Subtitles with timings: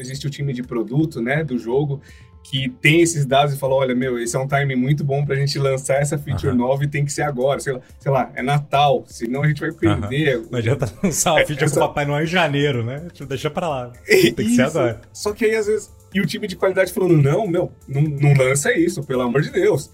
[0.00, 2.00] existe o time de produto, né, do jogo,
[2.42, 5.34] que tem esses dados e fala, olha, meu, esse é um time muito bom para
[5.34, 8.32] a gente lançar essa feature nova e tem que ser agora, sei lá, sei lá,
[8.34, 10.42] é Natal, senão a gente vai perder.
[10.50, 11.78] Não adianta lançar uma é, feature essa...
[11.78, 13.06] com o Papai Noel em janeiro, né?
[13.28, 13.92] Deixa para lá.
[14.06, 15.00] Tem que ser agora.
[15.12, 18.32] Só que aí, às vezes, e o time de qualidade falando, não, meu, não, não
[18.34, 19.90] lança isso, pelo amor de Deus.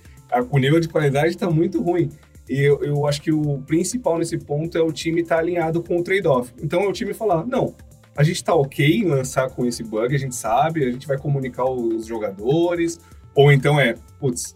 [0.50, 2.10] O nível de qualidade está muito ruim.
[2.48, 5.82] E eu, eu, acho que o principal nesse ponto é o time estar tá alinhado
[5.82, 6.52] com o trade-off.
[6.62, 7.74] Então é o time falar, não,
[8.16, 11.18] a gente está ok em lançar com esse bug, a gente sabe, a gente vai
[11.18, 12.98] comunicar os jogadores,
[13.34, 14.54] ou então é, putz,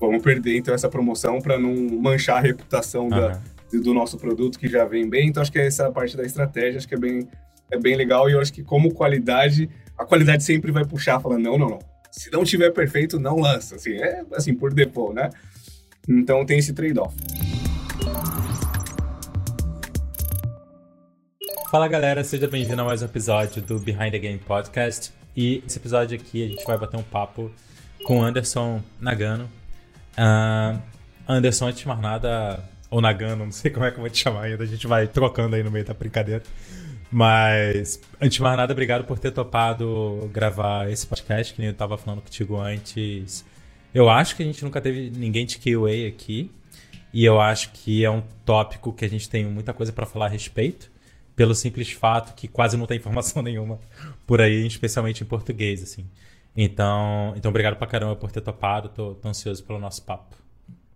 [0.00, 3.10] vamos perder então essa promoção para não manchar a reputação uhum.
[3.10, 3.40] da,
[3.72, 5.28] do nosso produto que já vem bem.
[5.28, 7.28] Então acho que essa parte da estratégia acho que é bem,
[7.70, 11.44] é bem legal e eu acho que como qualidade, a qualidade sempre vai puxar, falando,
[11.44, 11.78] não, não, não.
[12.10, 13.76] Se não tiver perfeito, não lança.
[13.76, 15.30] Assim, é assim, por default, né?
[16.08, 17.14] Então tem esse trade-off.
[21.70, 25.12] Fala galera, seja bem-vindo a mais um episódio do Behind the Game Podcast.
[25.36, 27.50] E esse episódio aqui a gente vai bater um papo
[28.04, 29.50] com Anderson Nagano.
[30.16, 30.80] Uh,
[31.26, 34.16] Anderson, antes de mais nada, ou Nagano, não sei como é que eu vou te
[34.16, 36.44] chamar ainda, a gente vai trocando aí no meio da brincadeira.
[37.10, 41.72] Mas, antes de mais nada, obrigado por ter topado gravar esse podcast, que nem eu
[41.72, 43.44] estava falando contigo antes.
[43.92, 46.48] Eu acho que a gente nunca teve ninguém de QA aqui.
[47.12, 50.26] E eu acho que é um tópico que a gente tem muita coisa para falar
[50.26, 50.94] a respeito
[51.36, 53.78] pelo simples fato que quase não tem informação nenhuma
[54.26, 56.08] por aí, especialmente em português, assim.
[56.56, 60.34] Então, então obrigado pra caramba por ter topado, tô, tô ansioso pelo nosso papo.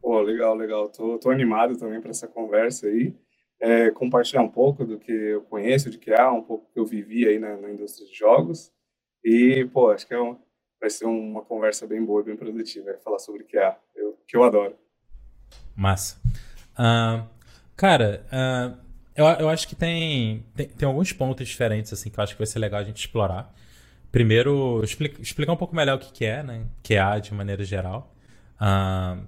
[0.00, 0.88] Pô, legal, legal.
[0.88, 3.14] Tô, tô animado também para essa conversa aí.
[3.60, 7.28] É, compartilhar um pouco do que eu conheço de QA, um pouco que eu vivi
[7.28, 8.72] aí na, na indústria de jogos.
[9.22, 10.38] E, pô, acho que é um,
[10.80, 12.98] vai ser uma conversa bem boa, bem produtiva.
[13.04, 14.74] falar sobre QA, eu, que eu adoro.
[15.76, 16.18] Massa.
[16.72, 17.28] Uh,
[17.76, 22.24] cara, uh, eu, eu acho que tem, tem, tem, alguns pontos diferentes, assim, que eu
[22.24, 23.54] acho que vai ser legal a gente explorar.
[24.10, 26.64] Primeiro, explica, explicar um pouco melhor o que, que é, né?
[26.82, 28.14] QA de maneira geral.
[28.60, 29.26] Uh,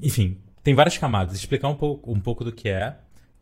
[0.00, 1.36] enfim, tem várias camadas.
[1.36, 2.96] Explicar um pouco, um pouco do que é,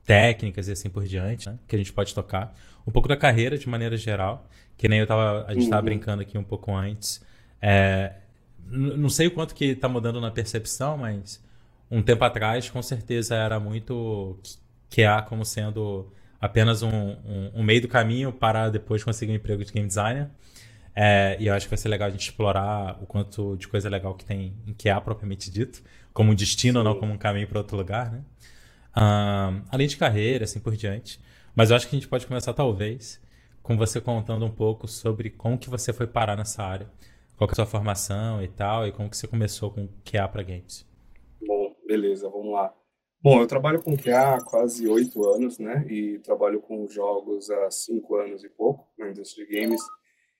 [0.04, 1.59] técnicas e assim por diante, né?
[1.66, 2.54] que a gente pode tocar.
[2.86, 5.84] Um pouco da carreira de maneira geral, que nem eu tava, a gente estava uhum.
[5.84, 7.22] brincando aqui um pouco antes.
[7.60, 8.14] É,
[8.70, 11.42] não sei o quanto que está mudando na percepção, mas
[11.90, 14.38] um tempo atrás, com certeza era muito
[14.88, 19.64] QA como sendo apenas um, um, um, meio do caminho para depois conseguir um emprego
[19.64, 20.30] de game designer.
[20.94, 23.88] É, e eu acho que vai ser legal a gente explorar o quanto de coisa
[23.88, 26.84] legal que tem em QA propriamente dito, como um destino, Sim.
[26.84, 28.22] não como um caminho para outro lugar, né?
[28.96, 31.20] Um, além de carreira, assim por diante.
[31.54, 33.20] Mas eu acho que a gente pode começar, talvez,
[33.62, 36.88] com você contando um pouco sobre como que você foi parar nessa área,
[37.36, 40.42] qual é a sua formação e tal, e como que você começou com QA para
[40.42, 40.89] games.
[41.90, 42.72] Beleza, vamos lá.
[43.20, 45.84] Bom, eu trabalho com QA há quase oito anos, né?
[45.90, 49.80] E trabalho com jogos há cinco anos e pouco na indústria de games.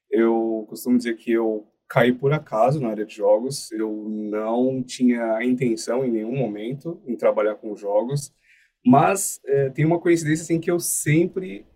[0.09, 3.73] Eu costumo dizer que eu caí por acaso na área de jogos.
[3.73, 8.33] Eu não tinha a intenção em nenhum momento em trabalhar com jogos,
[8.87, 11.67] mas é, tem uma coincidência assim que eu sempre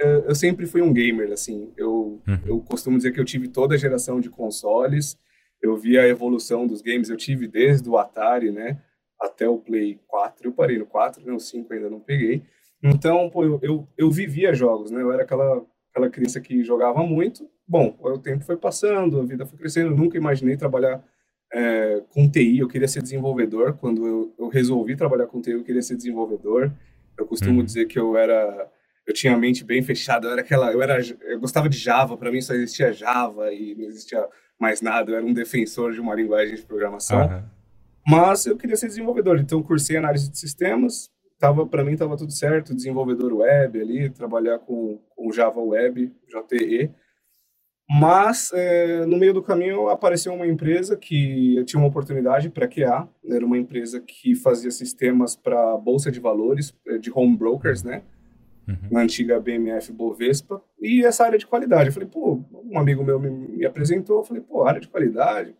[0.00, 1.72] é, eu sempre fui um gamer assim.
[1.76, 2.40] Eu uhum.
[2.46, 5.18] eu costumo dizer que eu tive toda a geração de consoles.
[5.60, 7.10] Eu vi a evolução dos games.
[7.10, 8.80] Eu tive desde o Atari, né?
[9.20, 10.48] Até o Play 4.
[10.48, 11.32] Eu parei no 4, né?
[11.32, 12.42] O 5 ainda não peguei.
[12.82, 15.02] Então, pô, eu, eu, eu vivia jogos, né?
[15.02, 17.48] Eu era aquela, aquela criança que jogava muito.
[17.66, 19.90] Bom, o tempo foi passando, a vida foi crescendo.
[19.90, 21.02] Eu nunca imaginei trabalhar
[21.52, 22.58] é, com TI.
[22.58, 23.74] Eu queria ser desenvolvedor.
[23.74, 26.70] Quando eu, eu resolvi trabalhar com TI, eu queria ser desenvolvedor.
[27.18, 27.64] Eu costumo uhum.
[27.64, 28.70] dizer que eu era
[29.06, 32.16] eu tinha a mente bem fechada, eu era aquela, eu era eu gostava de Java,
[32.16, 34.26] para mim só existia Java e não existia
[34.58, 37.26] mais nada, eu era um defensor de uma linguagem de programação.
[37.26, 37.42] Uhum.
[38.06, 42.32] Mas eu queria ser desenvolvedor, então cursei análise de sistemas, tava para mim estava tudo
[42.32, 46.90] certo, desenvolvedor web ali, trabalhar com, com Java Web, JE.
[47.88, 53.08] Mas é, no meio do caminho apareceu uma empresa que tinha uma oportunidade para QA,
[53.28, 58.02] era uma empresa que fazia sistemas para bolsa de valores, é, de home brokers, né?
[58.66, 58.88] Uhum.
[58.90, 61.88] Na antiga BMF Bovespa, e essa área de qualidade.
[61.88, 65.54] Eu falei, pô, um amigo meu me, me apresentou, eu falei, pô, área de qualidade,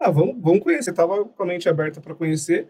[0.00, 0.90] ah, vamos, vamos conhecer.
[0.90, 2.68] Estava com a mente aberta para conhecer.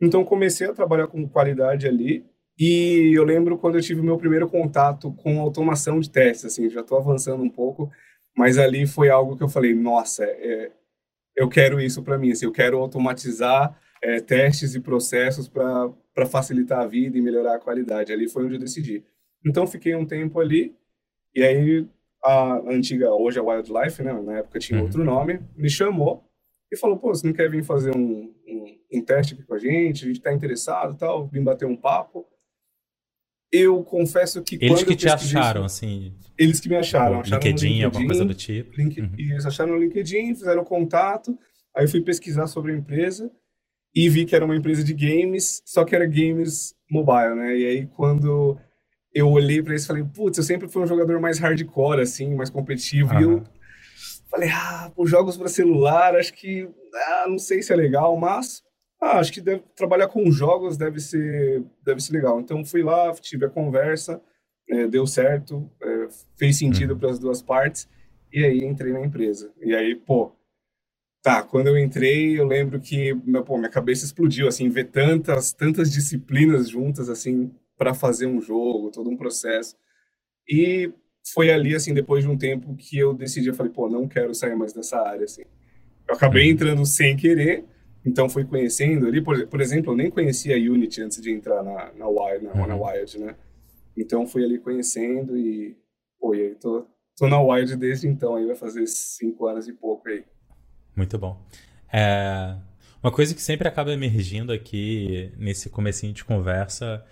[0.00, 2.26] Então, comecei a trabalhar com qualidade ali.
[2.58, 6.68] E eu lembro quando eu tive o meu primeiro contato com automação de testes, assim,
[6.68, 7.90] já estou avançando um pouco,
[8.36, 10.70] mas ali foi algo que eu falei, nossa, é,
[11.34, 16.80] eu quero isso para mim, assim, eu quero automatizar é, testes e processos para facilitar
[16.80, 18.12] a vida e melhorar a qualidade.
[18.12, 19.02] Ali foi onde eu decidi.
[19.46, 20.76] Então, fiquei um tempo ali,
[21.34, 21.88] e aí
[22.22, 24.84] a antiga, hoje é Wildlife, né, na época tinha uhum.
[24.84, 26.22] outro nome, me chamou
[26.72, 29.58] e falou, pô, você não quer vir fazer um, um, um teste aqui com a
[29.58, 30.04] gente?
[30.04, 32.26] A gente está interessado tal, vim bater um papo.
[33.52, 36.14] Eu confesso que eles que te acharam, assim.
[36.38, 38.74] Eles que me acharam, acharam LinkedIn, LinkedIn, alguma coisa do tipo.
[38.74, 39.12] Link, uhum.
[39.18, 41.38] Eles acharam no LinkedIn, fizeram contato.
[41.76, 43.30] Aí eu fui pesquisar sobre a empresa
[43.94, 47.58] e vi que era uma empresa de games, só que era games mobile, né?
[47.58, 48.58] E aí quando
[49.12, 52.48] eu olhei para eles, falei, putz, eu sempre fui um jogador mais hardcore, assim, mais
[52.48, 53.12] competitivo.
[53.12, 53.20] Uhum.
[53.20, 53.44] E eu
[54.32, 58.62] falei, ah, por jogos para celular, acho que, ah, não sei se é legal, mas
[58.98, 62.40] ah, acho que deve, trabalhar com jogos deve ser, deve ser legal.
[62.40, 64.22] Então fui lá, tive a conversa,
[64.68, 66.98] é, deu certo, é, fez sentido uhum.
[66.98, 67.86] para as duas partes,
[68.32, 69.52] e aí entrei na empresa.
[69.60, 70.32] E aí, pô,
[71.22, 73.14] tá, quando eu entrei, eu lembro que
[73.44, 78.90] pô, minha cabeça explodiu, assim, ver tantas, tantas disciplinas juntas, assim, para fazer um jogo,
[78.90, 79.76] todo um processo.
[80.48, 80.90] E
[81.24, 84.34] foi ali, assim, depois de um tempo que eu decidi, eu falei, pô, não quero
[84.34, 85.42] sair mais dessa área, assim.
[86.08, 86.52] Eu acabei uhum.
[86.52, 87.64] entrando sem querer,
[88.04, 91.62] então fui conhecendo ali, por, por exemplo, eu nem conhecia a Unity antes de entrar
[91.62, 92.66] na, na Wild, na, uhum.
[92.66, 93.36] na Wild, né?
[93.96, 95.76] Então fui ali conhecendo e,
[96.18, 96.86] pô, e aí tô,
[97.16, 100.24] tô na Wild desde então, aí vai fazer cinco anos e pouco aí.
[100.96, 101.40] Muito bom.
[101.92, 102.56] É,
[103.02, 107.04] uma coisa que sempre acaba emergindo aqui nesse comecinho de conversa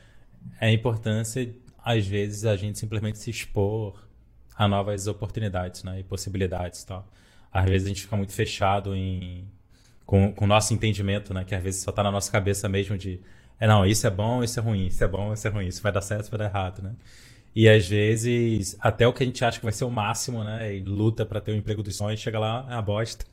[0.61, 1.55] é a importância,
[1.85, 3.95] às vezes, a gente simplesmente se expor
[4.57, 6.01] a novas oportunidades, né?
[6.01, 7.07] E possibilidades tal.
[7.53, 9.45] Às vezes a gente fica muito fechado em
[10.05, 11.45] com, com o nosso entendimento, né?
[11.45, 13.21] Que às vezes só tá na nossa cabeça mesmo de
[13.61, 15.83] é, não, isso é bom, isso é ruim, isso é bom, isso é ruim, isso
[15.83, 16.95] vai dar certo, isso vai dar errado, né?
[17.55, 20.75] E às vezes, até o que a gente acha que vai ser o máximo, né?
[20.75, 23.27] E luta para ter o um emprego dos sonhos, chega lá, é uma bosta.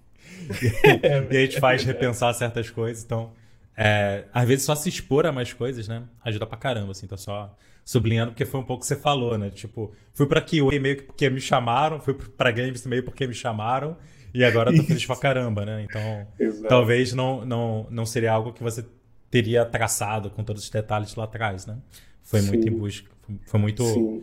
[1.31, 3.03] e, a gente faz repensar certas coisas.
[3.03, 3.31] Então,
[3.75, 6.03] é, às vezes só se expor a mais coisas, né?
[6.23, 7.07] Ajuda pra caramba, assim.
[7.07, 7.55] Tô só
[7.87, 9.49] sublinhando porque foi um pouco o que você falou, né?
[9.49, 13.33] Tipo, fui pra QA meio que porque me chamaram, fui pra Games meio porque me
[13.33, 13.95] chamaram.
[14.33, 15.85] E agora tô feliz pra caramba, né?
[15.89, 16.67] Então, Exato.
[16.67, 18.85] talvez não, não, não seria algo que você
[19.31, 21.77] teria traçado com todos os detalhes lá atrás, né?
[22.23, 22.47] Foi Sim.
[22.49, 23.09] muito em busca,
[23.45, 24.21] foi muito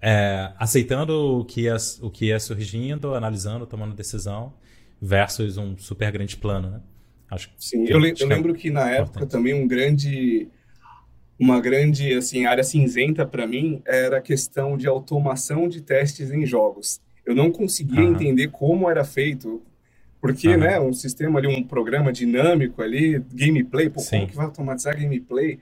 [0.00, 4.54] é, aceitando o que, ia, o que ia surgindo, analisando, tomando decisão,
[5.02, 6.80] versus um super grande plano, né?
[7.28, 10.48] Acho Sim, eu, eu, lembro que na época também um grande
[11.44, 16.46] uma grande assim área cinzenta para mim era a questão de automação de testes em
[16.46, 17.02] jogos.
[17.26, 18.12] Eu não conseguia uhum.
[18.12, 19.62] entender como era feito,
[20.22, 20.58] porque, uhum.
[20.58, 25.60] né, um sistema ali, um programa dinâmico ali, gameplay, pô, como que vai automatizar gameplay?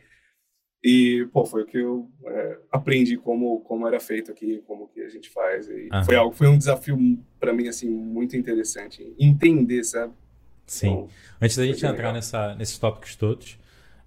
[0.84, 5.00] E, pô, foi o que eu é, aprendi como, como era feito aqui, como que
[5.00, 5.69] a gente faz.
[5.69, 6.05] E uhum.
[6.05, 6.96] foi algo, foi um desafio
[7.40, 9.12] para mim, assim, muito interessante.
[9.19, 10.12] Entender, sabe?
[10.64, 10.87] Sim.
[10.87, 11.08] Então,
[11.40, 13.58] Antes da gente entrar nessa, nesses tópicos todos,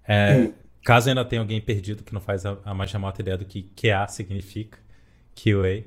[0.08, 0.52] é, hum.
[0.86, 3.68] Caso ainda tenha alguém perdido que não faz a, a mais remota ideia do que
[3.74, 4.78] QA significa,
[5.34, 5.84] QA,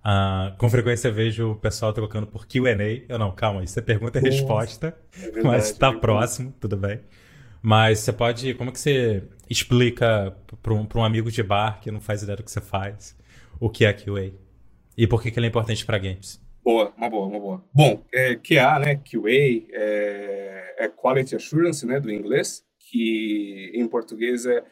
[0.00, 3.04] Uh, com frequência eu vejo o pessoal trocando por QA.
[3.06, 4.96] Eu não, calma, isso é pergunta e resposta.
[5.22, 7.00] É mas está é próximo, tudo bem.
[7.60, 8.54] Mas você pode.
[8.54, 12.36] Como é que você explica para um, um amigo de bar que não faz ideia
[12.36, 13.14] do que você faz
[13.60, 14.32] o que é QA?
[14.96, 16.42] E por que, que ele é importante para games?
[16.64, 17.64] Boa, uma boa, uma boa.
[17.74, 18.96] Bom, é, QA, né?
[18.96, 19.30] QA
[19.70, 22.00] é, é Quality Assurance, né?
[22.00, 24.64] Do inglês, que em português é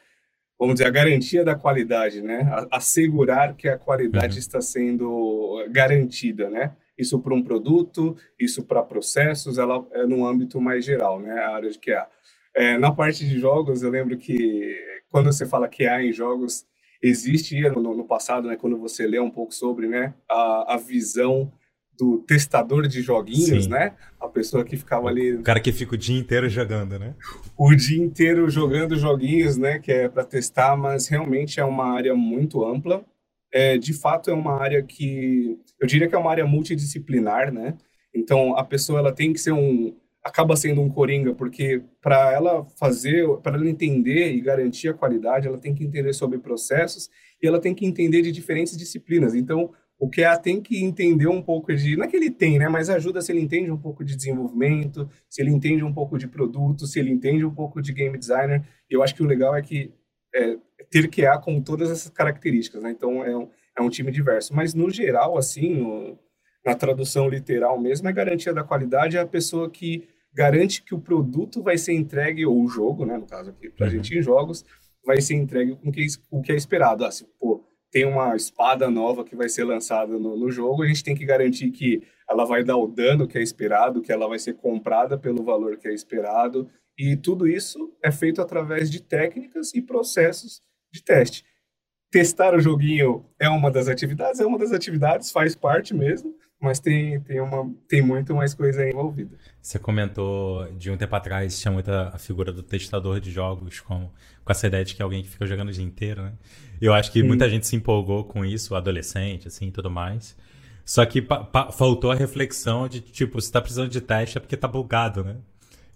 [0.59, 2.51] vamos dizer, a garantia da qualidade, né?
[2.71, 4.39] Assegurar que a qualidade uhum.
[4.41, 6.75] está sendo garantida, né?
[6.99, 11.33] Isso para um produto, isso para processos, ela é no âmbito mais geral, né?
[11.33, 12.09] A área de QA.
[12.57, 14.77] É, na parte de jogos, eu lembro que
[15.09, 16.67] quando você fala QA em jogos,
[17.01, 18.57] existe no, no passado, né?
[18.57, 20.13] Quando você lê um pouco sobre, né?
[20.29, 21.53] A, a visão
[21.99, 23.71] do testador de joguinhos, Sim.
[23.71, 23.95] né?
[24.21, 25.35] A pessoa que ficava ali.
[25.35, 27.15] O cara que fica o dia inteiro jogando, né?
[27.57, 29.79] O dia inteiro jogando joguinhos, né?
[29.81, 33.05] Que é para testar, mas realmente é uma área muito ampla.
[33.53, 37.77] É, de fato, é uma área que eu diria que é uma área multidisciplinar, né?
[38.15, 42.65] Então a pessoa ela tem que ser um acaba sendo um coringa porque para ela
[42.79, 47.09] fazer, para ela entender e garantir a qualidade, ela tem que entender sobre processos
[47.43, 49.35] e ela tem que entender de diferentes disciplinas.
[49.35, 51.97] Então o QA tem que entender um pouco de.
[51.97, 52.69] Não é que ele tem, né?
[52.69, 56.29] Mas ajuda se ele entende um pouco de desenvolvimento, se ele entende um pouco de
[56.29, 58.65] produto, se ele entende um pouco de game designer.
[58.89, 59.93] Eu acho que o legal é que
[60.35, 60.57] é,
[60.91, 62.91] ter QA com todas essas características, né?
[62.91, 64.55] Então é um, é um time diverso.
[64.55, 66.17] Mas no geral, assim,
[66.65, 71.01] na tradução literal mesmo, é garantia da qualidade é a pessoa que garante que o
[71.01, 73.17] produto vai ser entregue, ou o jogo, né?
[73.17, 73.97] No caso aqui, para a uhum.
[73.97, 74.65] gente em jogos,
[75.05, 77.05] vai ser entregue com que, o que é esperado.
[77.05, 80.87] Ah, se, pô, tem uma espada nova que vai ser lançada no, no, jogo, a
[80.87, 84.29] gente tem que garantir que ela vai dar o dano que é esperado, que ela
[84.29, 86.69] vai ser comprada pelo valor que é esperado,
[86.99, 90.61] e tudo isso é feito através de técnicas e processos
[90.93, 91.45] de teste.
[92.11, 96.81] Testar o joguinho é uma das atividades, é uma das atividades, faz parte mesmo, mas
[96.81, 99.37] tem, tem, uma, tem muito mais coisa envolvida.
[99.63, 104.11] Você comentou de um tempo atrás, tinha muita a figura do testador de jogos, com,
[104.45, 106.33] com essa ideia de que é alguém que fica jogando o dia inteiro, né?
[106.81, 107.27] Eu acho que Sim.
[107.27, 110.37] muita gente se empolgou com isso, adolescente, assim, tudo mais.
[110.85, 111.25] Só que
[111.77, 115.37] faltou a reflexão de, tipo, se tá precisando de teste é porque tá bugado, né?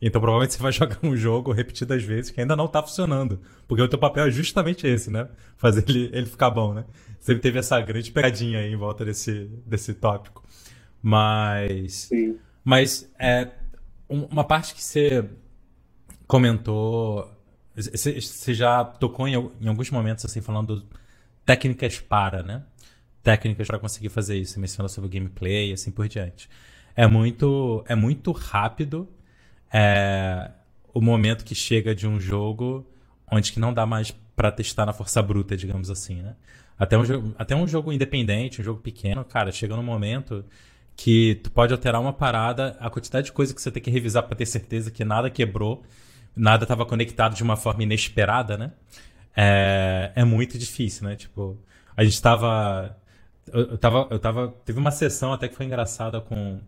[0.02, 3.40] Então provavelmente você vai jogar um jogo repetidas vezes que ainda não tá funcionando.
[3.68, 5.28] Porque o teu papel é justamente esse, né?
[5.56, 6.84] Fazer ele, ele ficar bom, né?
[7.20, 10.42] Sempre teve essa grande pegadinha aí em volta desse, desse tópico.
[11.00, 12.08] Mas.
[12.08, 12.36] Sim.
[12.64, 13.48] Mas é,
[14.08, 15.24] uma parte que você
[16.26, 17.30] comentou.
[17.74, 20.84] Você já tocou em, em alguns momentos assim, falando
[21.46, 22.64] técnicas para, né?
[23.22, 24.60] Técnicas para conseguir fazer isso.
[24.60, 26.50] Você sobre o gameplay e assim por diante.
[26.94, 29.08] É muito, é muito rápido
[29.72, 30.50] é,
[30.92, 32.86] o momento que chega de um jogo
[33.30, 36.34] onde que não dá mais para testar na força bruta, digamos assim, né?
[36.78, 40.44] Até um, jogo, até um jogo independente, um jogo pequeno, cara, chega num momento
[40.96, 44.24] que tu pode alterar uma parada, a quantidade de coisa que você tem que revisar
[44.24, 45.82] para ter certeza que nada quebrou,
[46.34, 48.72] nada estava conectado de uma forma inesperada, né?
[49.34, 51.16] É, é muito difícil, né?
[51.16, 51.56] Tipo,
[51.96, 52.96] a gente estava
[53.50, 56.60] eu, eu tava, eu tava, teve uma sessão até que foi engraçada com,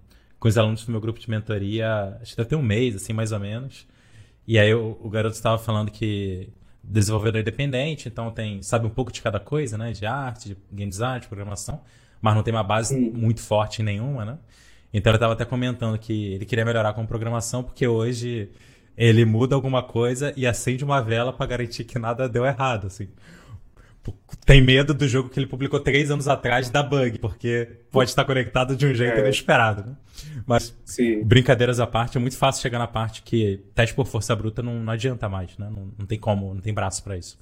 [0.44, 3.14] com os alunos do meu grupo de mentoria, acho que deve ter um mês, assim,
[3.14, 3.86] mais ou menos.
[4.46, 6.50] E aí o, o garoto estava falando que
[6.82, 9.92] desenvolvedor independente, então tem, sabe um pouco de cada coisa, né?
[9.92, 11.80] De arte, de game design, de programação
[12.24, 13.10] mas não tem uma base Sim.
[13.10, 14.38] muito forte em nenhuma, né?
[14.94, 18.48] Então ele estava até comentando que ele queria melhorar com programação porque hoje
[18.96, 23.08] ele muda alguma coisa e acende uma vela para garantir que nada deu errado, assim.
[24.44, 28.24] Tem medo do jogo que ele publicou três anos atrás da bug, porque pode estar
[28.24, 29.20] conectado de um jeito é.
[29.20, 29.96] inesperado, né?
[30.46, 31.22] Mas, Sim.
[31.24, 34.80] brincadeiras à parte, é muito fácil chegar na parte que teste por força bruta não,
[34.80, 35.70] não adianta mais, né?
[35.74, 37.38] Não, não tem como, não tem braço para isso.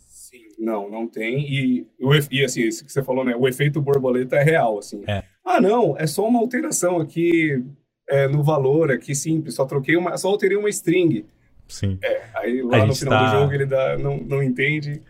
[0.59, 1.41] Não, não tem.
[1.41, 1.87] E,
[2.31, 3.35] e assim, isso que você falou, né?
[3.37, 5.03] O efeito borboleta é real, assim.
[5.09, 5.25] É.
[5.45, 7.65] Ah, não, é só uma alteração aqui
[8.09, 11.25] é, no valor, aqui simples, só troquei uma, só alterei uma string.
[11.67, 11.99] Sim.
[12.03, 13.25] É, aí lá no final tá...
[13.25, 15.01] do jogo ele dá, não, não entende,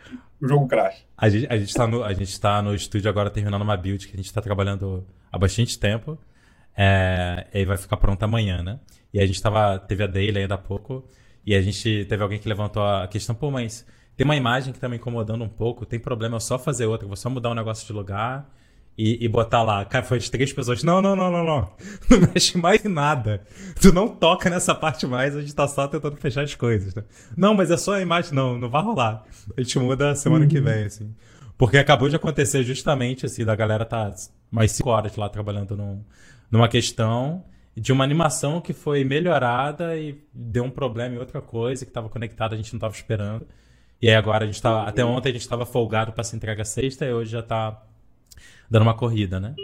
[0.42, 1.06] o jogo crash.
[1.16, 4.06] A gente, a gente tá no, a gente tá no estúdio agora terminando uma build
[4.06, 6.18] que a gente está trabalhando há bastante tempo.
[6.76, 8.80] É, e vai ficar pronta amanhã, né?
[9.12, 11.06] E a gente tava, teve a daily ainda há pouco,
[11.44, 14.80] e a gente teve alguém que levantou a questão, pô, mas tem uma imagem que
[14.80, 17.54] tá me incomodando um pouco, tem problema, é só fazer outra, vou só mudar um
[17.54, 18.50] negócio de lugar
[18.96, 19.84] e, e botar lá.
[19.84, 20.82] Cara, foi de três pessoas.
[20.82, 21.72] Não, não, não, não, não.
[22.10, 23.42] Não mexe mais em nada.
[23.80, 27.02] Tu não toca nessa parte mais, a gente tá só tentando fechar as coisas, né?
[27.36, 28.34] Não, mas é só a imagem.
[28.34, 29.24] Não, não vai rolar.
[29.56, 30.50] A gente muda semana uhum.
[30.50, 31.14] que vem, assim.
[31.56, 34.12] Porque acabou de acontecer justamente, assim, da galera tá
[34.50, 36.04] mais cinco horas lá trabalhando num,
[36.50, 37.44] numa questão
[37.74, 42.08] de uma animação que foi melhorada e deu um problema em outra coisa que estava
[42.08, 43.46] conectada, a gente não estava esperando.
[44.00, 44.82] E aí agora a gente tava.
[44.82, 47.80] Até ontem a gente estava folgado para se entrega sexta e hoje já está
[48.72, 49.54] dando uma corrida, né?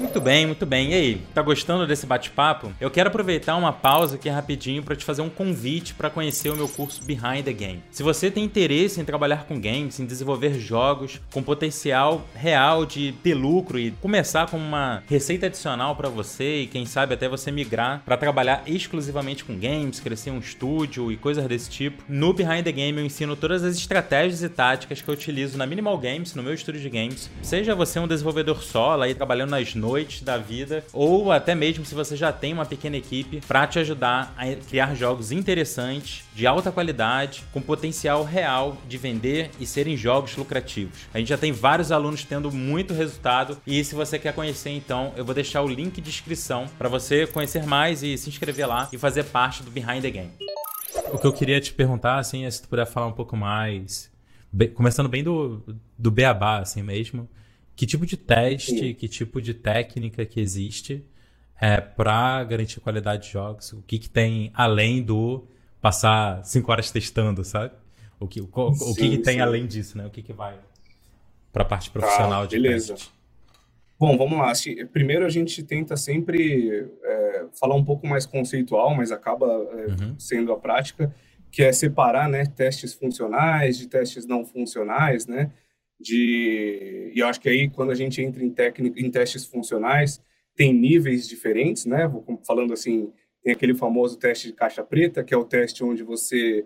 [0.00, 0.90] Muito bem, muito bem.
[0.90, 2.72] E aí, tá gostando desse bate-papo?
[2.80, 6.56] Eu quero aproveitar uma pausa aqui rapidinho para te fazer um convite para conhecer o
[6.56, 7.82] meu curso Behind the Game.
[7.90, 13.12] Se você tem interesse em trabalhar com games, em desenvolver jogos com potencial real de
[13.22, 17.50] ter lucro e começar com uma receita adicional para você e quem sabe até você
[17.50, 22.62] migrar para trabalhar exclusivamente com games, crescer um estúdio e coisas desse tipo, no Behind
[22.62, 26.34] the Game eu ensino todas as estratégias e táticas que eu utilizo na Minimal Games,
[26.34, 27.30] no meu estúdio de games.
[27.42, 31.94] Seja você um desenvolvedor solo aí trabalhando nas noites da vida, ou até mesmo se
[31.94, 36.70] você já tem uma pequena equipe para te ajudar a criar jogos interessantes, de alta
[36.70, 40.98] qualidade, com potencial real de vender e serem jogos lucrativos.
[41.12, 45.12] A gente já tem vários alunos tendo muito resultado e se você quer conhecer então,
[45.16, 48.88] eu vou deixar o link de inscrição para você conhecer mais e se inscrever lá
[48.92, 50.30] e fazer parte do Behind the Game.
[51.12, 54.10] O que eu queria te perguntar assim é se tu puder falar um pouco mais,
[54.74, 55.62] começando bem do
[55.98, 57.28] do beabá assim mesmo
[57.78, 58.92] que tipo de teste, Sim.
[58.92, 61.06] que tipo de técnica que existe
[61.60, 63.72] é, para garantir qualidade de jogos?
[63.72, 65.46] O que, que tem além do
[65.80, 67.72] passar cinco horas testando, sabe?
[68.18, 70.04] O que, o, o sim, que, que tem além disso, né?
[70.04, 70.58] O que, que vai
[71.52, 72.94] para a parte profissional tá, de beleza.
[72.94, 73.12] teste?
[73.96, 74.52] Bom, vamos lá.
[74.92, 80.18] Primeiro a gente tenta sempre é, falar um pouco mais conceitual, mas acaba é, uhum.
[80.18, 81.14] sendo a prática,
[81.48, 85.52] que é separar né, testes funcionais de testes não funcionais, né?
[86.00, 90.22] De e eu acho que aí quando a gente entra em técnica em testes funcionais
[90.54, 92.06] tem níveis diferentes né?
[92.06, 93.12] Vou falando assim
[93.42, 96.64] tem aquele famoso teste de caixa preta que é o teste onde você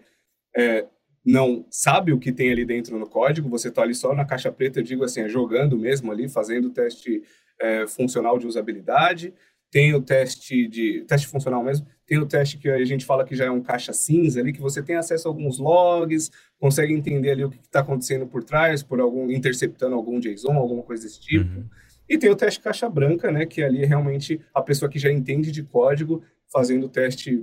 [0.55, 0.87] é,
[1.25, 4.53] não sabe o que tem ali dentro no código você está ali só na caixa
[4.53, 7.23] preta eu digo assim jogando mesmo ali fazendo o teste
[7.61, 9.33] é, funcional de usabilidade
[9.73, 13.35] tem o teste de teste funcional mesmo, tem o teste que a gente fala que
[13.35, 17.31] já é um caixa cinza ali, que você tem acesso a alguns logs, consegue entender
[17.31, 21.19] ali o que está acontecendo por trás, por algum interceptando algum JSON, alguma coisa desse
[21.19, 21.59] tipo.
[21.59, 21.65] Uhum.
[22.07, 25.11] E tem o teste caixa branca, né, que ali é realmente a pessoa que já
[25.11, 27.43] entende de código, fazendo o teste,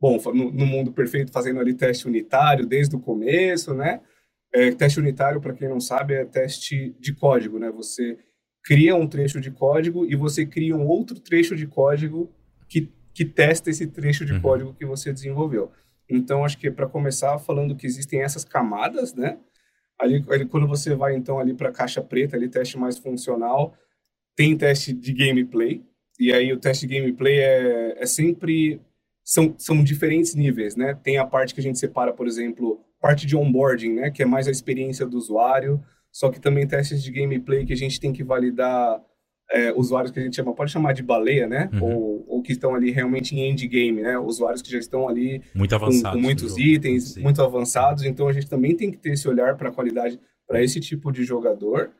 [0.00, 4.00] bom, no, no mundo perfeito, fazendo ali teste unitário desde o começo, né?
[4.54, 7.72] É, teste unitário, para quem não sabe, é teste de código, né?
[7.72, 8.16] Você
[8.64, 12.32] cria um trecho de código e você cria um outro trecho de código
[12.68, 14.40] que, que testa esse trecho de uhum.
[14.40, 15.70] código que você desenvolveu.
[16.08, 19.38] Então, acho que para começar falando que existem essas camadas, né?
[19.98, 23.74] Ali, ali quando você vai então ali para caixa preta, ali teste mais funcional,
[24.34, 25.84] tem teste de gameplay,
[26.18, 28.80] e aí o teste de gameplay é, é sempre
[29.22, 30.98] são, são diferentes níveis, né?
[31.02, 34.26] Tem a parte que a gente separa, por exemplo, parte de onboarding, né, que é
[34.26, 35.82] mais a experiência do usuário,
[36.14, 39.02] só que também testes de gameplay que a gente tem que validar
[39.50, 41.68] é, usuários que a gente chama, pode chamar de baleia, né?
[41.72, 41.82] Uhum.
[41.82, 44.16] Ou, ou, que estão ali realmente em endgame, né?
[44.16, 47.22] Usuários que já estão ali muito avançados, com, com muitos itens, Sim.
[47.22, 48.04] muito avançados.
[48.04, 51.10] Então a gente também tem que ter esse olhar para a qualidade para esse tipo
[51.10, 51.90] de jogador.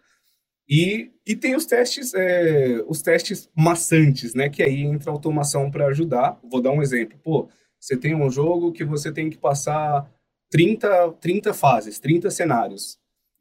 [0.68, 4.48] E, e tem os testes, é, os testes maçantes, né?
[4.48, 6.38] Que aí entra a automação para ajudar.
[6.48, 7.18] Vou dar um exemplo.
[7.20, 7.48] Pô,
[7.80, 10.08] você tem um jogo que você tem que passar
[10.52, 12.96] 30, 30 fases, 30 cenários.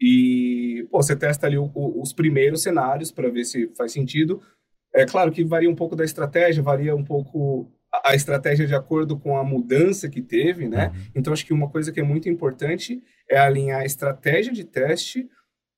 [0.06, 4.42] E pô, você testa ali o, o, os primeiros cenários para ver se faz sentido.
[4.94, 8.76] É claro que varia um pouco da estratégia, varia um pouco a, a estratégia de
[8.76, 10.88] acordo com a mudança que teve, né?
[10.88, 11.02] Uhum.
[11.16, 15.30] Então acho que uma coisa que é muito importante é alinhar a estratégia de teste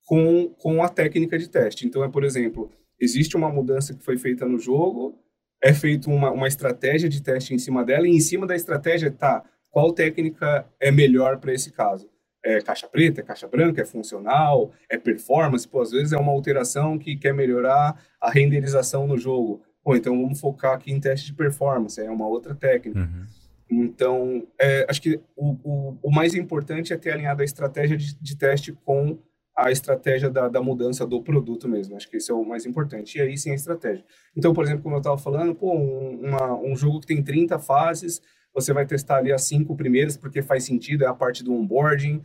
[0.04, 1.86] com, com a técnica de teste.
[1.86, 5.22] Então, é, por exemplo, existe uma mudança que foi feita no jogo,
[5.62, 9.08] é feita uma, uma estratégia de teste em cima dela, e em cima da estratégia
[9.08, 12.08] tá qual técnica é melhor para esse caso.
[12.46, 16.30] É caixa preta, é caixa branca, é funcional, é performance, pô, às vezes é uma
[16.30, 19.62] alteração que quer melhorar a renderização no jogo.
[19.82, 23.00] Pô, então vamos focar aqui em teste de performance, é uma outra técnica.
[23.00, 23.24] Uhum.
[23.68, 28.14] Então, é, acho que o, o, o, mais importante é ter alinhado a estratégia de,
[28.14, 29.18] de teste com
[29.56, 31.96] a estratégia da, da, mudança do produto mesmo.
[31.96, 33.18] Acho que isso é o mais importante.
[33.18, 34.04] E aí sim a estratégia.
[34.36, 37.58] Então, por exemplo, como eu estava falando, pô, um, uma, um jogo que tem 30
[37.58, 38.20] fases,
[38.56, 42.22] você vai testar ali as cinco primeiras, porque faz sentido, é a parte do onboarding,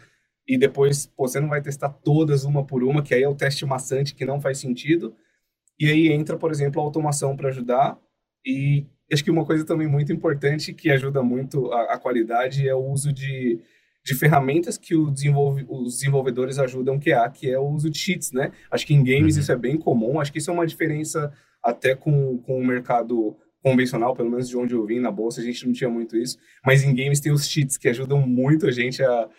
[0.48, 3.36] e depois pô, você não vai testar todas uma por uma, que aí é o
[3.36, 5.14] teste maçante que não faz sentido.
[5.80, 8.00] E aí entra, por exemplo, a automação para ajudar.
[8.46, 12.74] E acho que uma coisa também muito importante que ajuda muito a, a qualidade é
[12.74, 13.60] o uso de
[14.04, 18.32] de ferramentas que desenvolve, os desenvolvedores ajudam que há, que é o uso de cheats,
[18.32, 18.52] né?
[18.72, 19.42] Acho que em games uhum.
[19.42, 21.32] isso é bem comum, acho que isso é uma diferença
[21.64, 25.44] até com, com o mercado convencional, pelo menos de onde eu vim, na bolsa, a
[25.44, 28.72] gente não tinha muito isso, mas em games tem os cheats que ajudam muito a
[28.72, 29.30] gente a,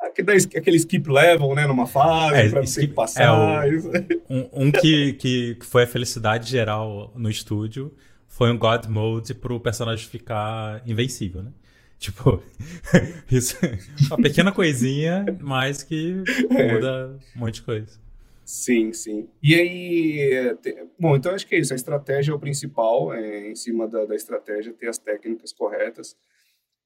[0.00, 3.66] aquele skip level, né, numa fase, é, pra skip, passar.
[3.66, 3.90] É, o,
[4.28, 7.94] um, um que, que foi a felicidade geral no estúdio
[8.28, 11.52] foi um God Mode pro personagem ficar invencível, né?
[11.98, 12.42] Tipo,
[13.30, 16.74] isso é uma pequena coisinha, mas que é.
[16.74, 18.05] muda um monte de coisa.
[18.46, 19.28] Sim, sim.
[19.42, 20.56] E aí,
[20.96, 21.72] bom, então acho que é isso.
[21.72, 26.16] A estratégia é o principal, é, em cima da, da estratégia, ter as técnicas corretas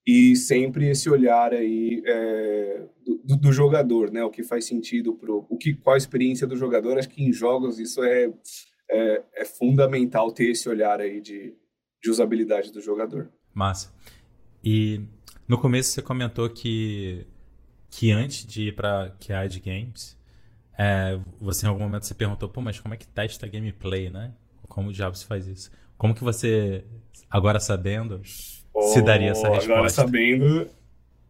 [0.07, 2.87] e sempre esse olhar aí é,
[3.25, 4.25] do, do, jogador, né?
[4.25, 6.97] O que faz sentido pro, o que, qual a experiência do jogador.
[6.97, 8.33] Acho que em jogos isso é,
[8.91, 11.55] é, é fundamental ter esse olhar aí de,
[12.03, 13.31] de usabilidade do jogador.
[13.53, 13.95] Massa.
[14.65, 15.03] E
[15.47, 17.27] no começo você comentou que,
[17.91, 20.19] que antes de ir para QA de Games,
[20.83, 24.33] é, você em algum momento você perguntou, pô, mas como é que testa gameplay, né?
[24.67, 25.71] Como o diabo se faz isso?
[25.99, 26.87] Como que você,
[27.29, 28.23] agora sabendo,
[28.73, 29.73] oh, se daria essa resposta?
[29.75, 30.71] Agora sabendo,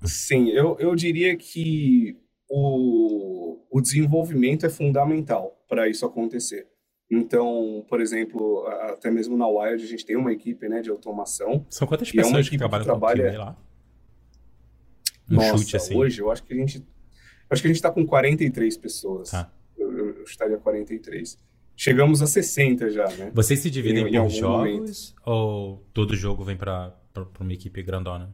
[0.05, 2.17] sim, eu, eu diria que
[2.49, 6.69] o, o desenvolvimento é fundamental para isso acontecer.
[7.11, 11.67] Então, por exemplo, até mesmo na Wild a gente tem uma equipe né, de automação.
[11.69, 13.37] São quantas pessoas é que trabalham que trabalha...
[13.37, 13.57] lá?
[15.29, 15.97] Um Nossa, chute assim.
[15.97, 16.87] hoje eu acho que a gente
[17.51, 19.31] acho que a gente está com 43 pessoas.
[19.31, 19.53] Tá.
[19.77, 21.39] Eu, eu, eu estaria 43.
[21.77, 23.31] Chegamos a 60 já, né?
[23.35, 24.93] Vocês se dividem em, por jogos momento.
[25.25, 26.95] ou todo jogo vem para
[27.41, 28.33] uma equipe grandona?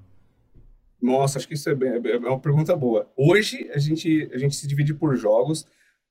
[1.00, 3.10] Nossa, acho que isso é, bem, é, é uma pergunta boa.
[3.16, 5.66] Hoje a gente, a gente se divide por jogos.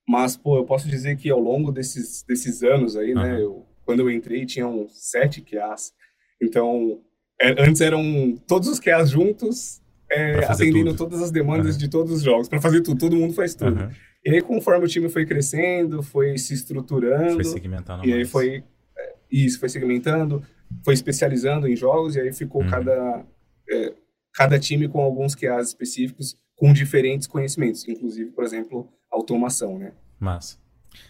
[0.08, 3.22] Mas, pô, eu posso dizer que ao longo desses, desses anos aí, uhum.
[3.22, 5.92] né, eu, quando eu entrei, tinham sete QAs.
[6.40, 7.00] Então,
[7.40, 10.98] é, antes eram todos os QAs juntos, é, atendendo tudo.
[10.98, 11.78] todas as demandas uhum.
[11.78, 13.80] de todos os jogos, para fazer tudo, todo mundo faz tudo.
[13.80, 13.90] Uhum.
[14.24, 17.34] E aí, conforme o time foi crescendo, foi se estruturando.
[17.34, 18.64] Foi segmentando E aí foi.
[18.96, 20.42] É, isso, foi segmentando,
[20.84, 22.70] foi especializando em jogos, e aí ficou uhum.
[22.70, 23.24] cada,
[23.70, 23.94] é,
[24.34, 27.86] cada time com alguns QAs específicos, com diferentes conhecimentos.
[27.86, 29.92] Inclusive, por exemplo, automação, né?
[30.18, 30.58] Massa.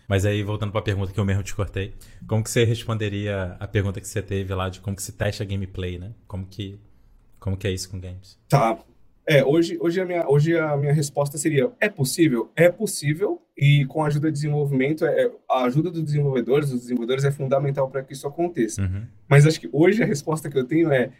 [0.08, 1.94] Mas aí, voltando para a pergunta que eu mesmo te cortei,
[2.26, 5.44] como que você responderia a pergunta que você teve lá de como que se testa
[5.44, 6.12] gameplay, né?
[6.26, 6.80] Como que,
[7.46, 8.36] como que é isso com games?
[8.48, 8.76] Tá.
[9.24, 12.50] É, hoje, hoje, a minha, hoje a minha resposta seria: é possível?
[12.56, 17.22] É possível, e com a ajuda de desenvolvimento, é, a ajuda dos desenvolvedores, dos desenvolvedores
[17.24, 18.82] é fundamental para que isso aconteça.
[18.82, 19.06] Uhum.
[19.28, 21.12] Mas acho que hoje a resposta que eu tenho é,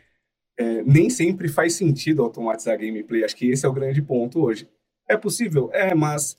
[0.58, 3.22] é: nem sempre faz sentido automatizar gameplay.
[3.22, 4.68] Acho que esse é o grande ponto hoje.
[5.08, 5.70] É possível?
[5.72, 6.36] É, mas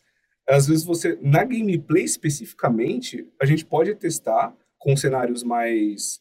[0.50, 6.20] às vezes você, na gameplay especificamente, a gente pode testar com cenários mais,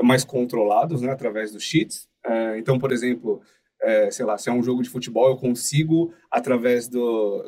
[0.00, 2.07] mais controlados, né, através dos cheats.
[2.24, 3.40] É, então, por exemplo
[3.82, 7.42] é, sei lá, se é um jogo de futebol, eu consigo, através do,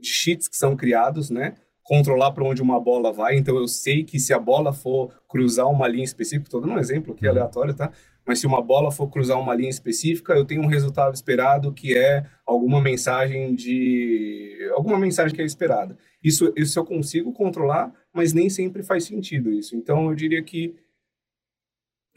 [0.00, 3.36] de cheats que são criados, né, controlar para onde uma bola vai.
[3.36, 6.78] Então, eu sei que se a bola for cruzar uma linha específica, estou dando um
[6.78, 7.30] exemplo aqui uhum.
[7.30, 7.92] aleatório, tá?
[8.26, 11.96] Mas se uma bola for cruzar uma linha específica, eu tenho um resultado esperado que
[11.96, 14.68] é alguma mensagem de.
[14.74, 15.96] alguma mensagem que é esperada.
[16.20, 19.76] Isso, isso eu consigo controlar, mas nem sempre faz sentido isso.
[19.76, 20.74] Então, eu diria que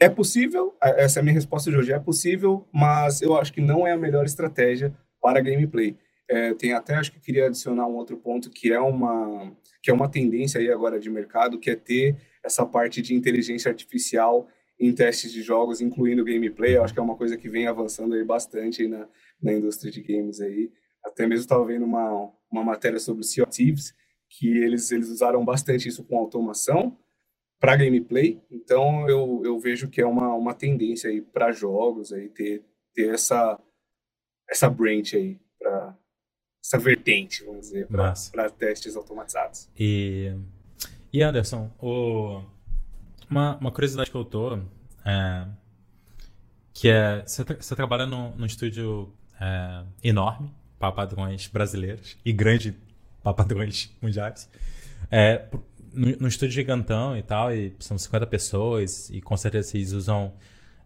[0.00, 3.60] é possível, essa é a minha resposta de hoje, é possível, mas eu acho que
[3.60, 5.94] não é a melhor estratégia para gameplay.
[6.28, 9.94] É, tem até, acho que queria adicionar um outro ponto, que é uma, que é
[9.94, 14.48] uma tendência aí agora de mercado, que é ter essa parte de inteligência artificial
[14.80, 16.76] em testes de jogos, incluindo gameplay.
[16.76, 19.06] Eu acho que é uma coisa que vem avançando aí bastante aí na,
[19.42, 20.70] na indústria de games aí.
[21.04, 23.92] Até mesmo estava vendo uma, uma matéria sobre o Sea of Thieves,
[24.30, 26.96] que eles, eles usaram bastante isso com automação,
[27.60, 28.42] para gameplay.
[28.50, 33.14] Então eu, eu vejo que é uma, uma tendência aí para jogos aí ter, ter
[33.14, 33.60] essa
[34.48, 35.96] essa branch aí para
[36.62, 39.68] essa vertente, vamos dizer, para testes automatizados.
[39.78, 40.34] E
[41.12, 42.42] e Anderson, o,
[43.28, 44.58] uma, uma curiosidade que eu tô
[45.04, 45.46] é,
[46.72, 52.76] que é você, você trabalha num, num estúdio é, enorme para padrões brasileiros e grande
[53.22, 54.48] para padrões mundiais.
[55.10, 55.48] É,
[55.92, 60.32] no, estúdio gigantão e tal, e são 50 pessoas, e com certeza vocês usam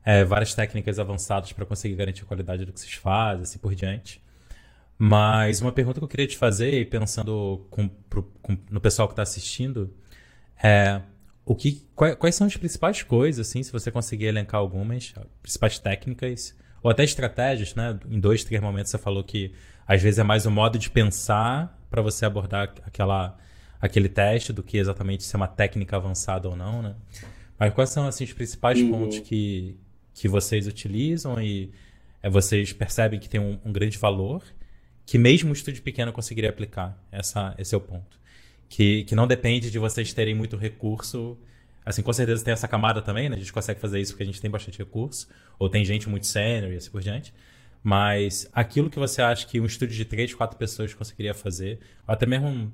[0.05, 3.75] é, várias técnicas avançadas para conseguir garantir a qualidade do que vocês fazem, assim por
[3.75, 4.23] diante.
[4.99, 9.13] Mas uma pergunta que eu queria te fazer, pensando com, pro, com, no pessoal que
[9.13, 9.93] está assistindo,
[10.63, 11.01] é
[11.45, 15.79] o que, quais, quais, são as principais coisas, assim, se você conseguir elencar algumas, principais
[15.79, 17.99] técnicas, ou até estratégias, né?
[18.09, 19.53] Em dois, três momentos você falou que
[19.87, 23.37] às vezes é mais o modo de pensar para você abordar aquela
[23.85, 26.95] aquele teste do que exatamente se é uma técnica avançada ou não, né?
[27.59, 28.91] Mas quais são assim, os principais uhum.
[28.91, 29.77] pontos que,
[30.15, 31.71] que vocês utilizam e
[32.23, 34.43] é, vocês percebem que tem um, um, grande valor
[35.05, 36.99] que mesmo um estúdio pequeno conseguiria aplicar?
[37.13, 38.19] Essa, esse é o ponto.
[38.71, 41.37] Que, que não depende de vocês terem muito recurso.
[41.85, 43.37] Assim, com certeza tem essa camada também, né?
[43.37, 45.29] A gente consegue fazer isso porque a gente tem bastante recurso.
[45.59, 47.35] Ou tem gente muito sênior e assim por diante.
[47.83, 52.15] Mas aquilo que você acha que um estúdio de três, quatro pessoas conseguiria fazer, ou
[52.15, 52.73] até mesmo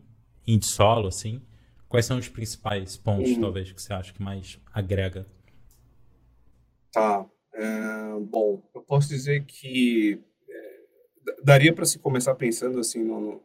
[0.53, 1.41] indie solo, assim,
[1.89, 3.41] quais são os principais pontos, uhum.
[3.41, 5.27] talvez, que você acha que mais agrega?
[6.93, 7.27] Tá.
[7.55, 13.41] É, bom, eu posso dizer que é, daria para se começar pensando assim num,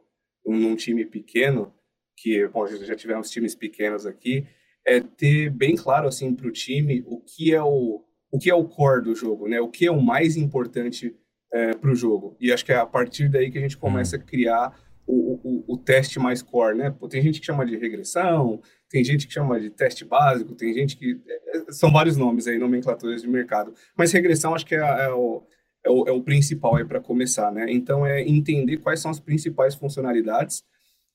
[0.45, 1.73] num time pequeno,
[2.15, 4.47] que bom, já tivemos times pequenos aqui,
[4.85, 8.55] é ter bem claro assim para o time o que é o o que é
[8.55, 9.61] o core do jogo, né?
[9.61, 11.15] O que é o mais importante
[11.53, 12.35] é, para o jogo.
[12.39, 14.19] E acho que é a partir daí que a gente começa hum.
[14.19, 16.89] a criar o, o, o, teste mais core, né?
[16.89, 20.73] Pô, tem gente que chama de regressão, tem gente que chama de teste básico, tem
[20.73, 21.21] gente que...
[21.27, 23.73] É, é, são vários nomes aí, nomenclaturas de mercado.
[23.97, 25.43] Mas regressão acho que é, é o,
[25.85, 27.67] é, o, é o principal aí para começar, né?
[27.69, 30.63] Então, é entender quais são as principais funcionalidades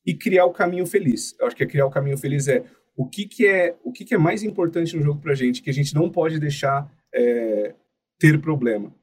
[0.07, 1.35] e criar o caminho feliz.
[1.38, 2.64] Eu acho que criar o caminho feliz é
[2.96, 5.62] o que, que é o que, que é mais importante no jogo para a gente,
[5.62, 7.74] que a gente não pode deixar é,
[8.18, 8.94] ter problema.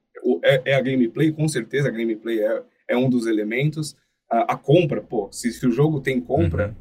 [0.43, 3.95] É, é, a gameplay, com certeza a gameplay é, é um dos elementos,
[4.29, 6.75] a, a compra, pô, se, se, o jogo tem compra, uhum.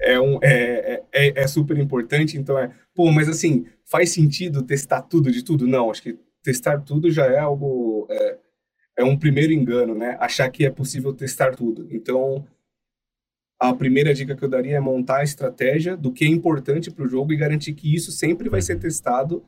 [0.00, 5.02] é, um, é, é, é, super importante, então é, pô, mas assim, faz sentido testar
[5.02, 5.66] tudo de tudo?
[5.66, 8.38] Não, acho que testar tudo já é algo, é,
[8.98, 10.16] é um primeiro engano, né?
[10.20, 11.88] Achar que é possível testar tudo.
[11.90, 12.46] Então,
[13.58, 17.04] a primeira dica que eu daria é montar a estratégia do que é importante para
[17.04, 18.80] o jogo e garantir que isso sempre vai ser uhum.
[18.80, 19.44] testado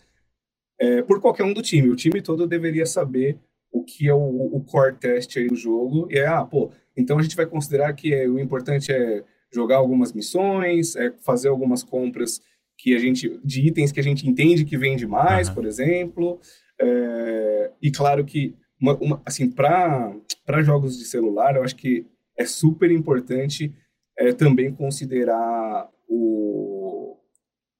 [0.78, 1.88] é, por qualquer um do time.
[1.88, 3.38] O time todo deveria saber
[3.70, 6.08] o que é o, o core test aí do jogo.
[6.10, 9.76] E é, ah, pô, então a gente vai considerar que é, o importante é jogar
[9.76, 12.40] algumas missões, é fazer algumas compras
[12.78, 15.54] que a gente de itens que a gente entende que vende mais, uhum.
[15.54, 16.40] por exemplo.
[16.80, 22.06] É, e claro que uma, uma, assim para para jogos de celular, eu acho que
[22.38, 23.74] é super importante
[24.18, 27.16] é, também considerar o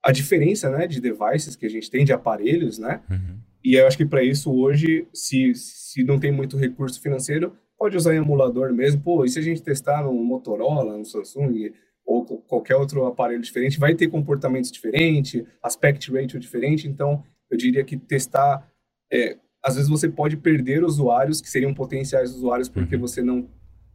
[0.03, 3.03] a diferença, né, de devices que a gente tem de aparelhos, né?
[3.11, 3.41] Uhum.
[3.65, 7.97] E eu acho que para isso hoje, se, se não tem muito recurso financeiro, pode
[7.97, 9.01] usar emulador mesmo.
[9.03, 11.73] Pô, e se a gente testar no Motorola, no Samsung
[12.05, 16.87] ou qualquer outro aparelho diferente, vai ter comportamentos diferentes, aspect ratio diferente.
[16.87, 18.71] Então, eu diria que testar,
[19.13, 23.01] é, às vezes você pode perder usuários que seriam potenciais usuários porque uhum.
[23.01, 23.49] você não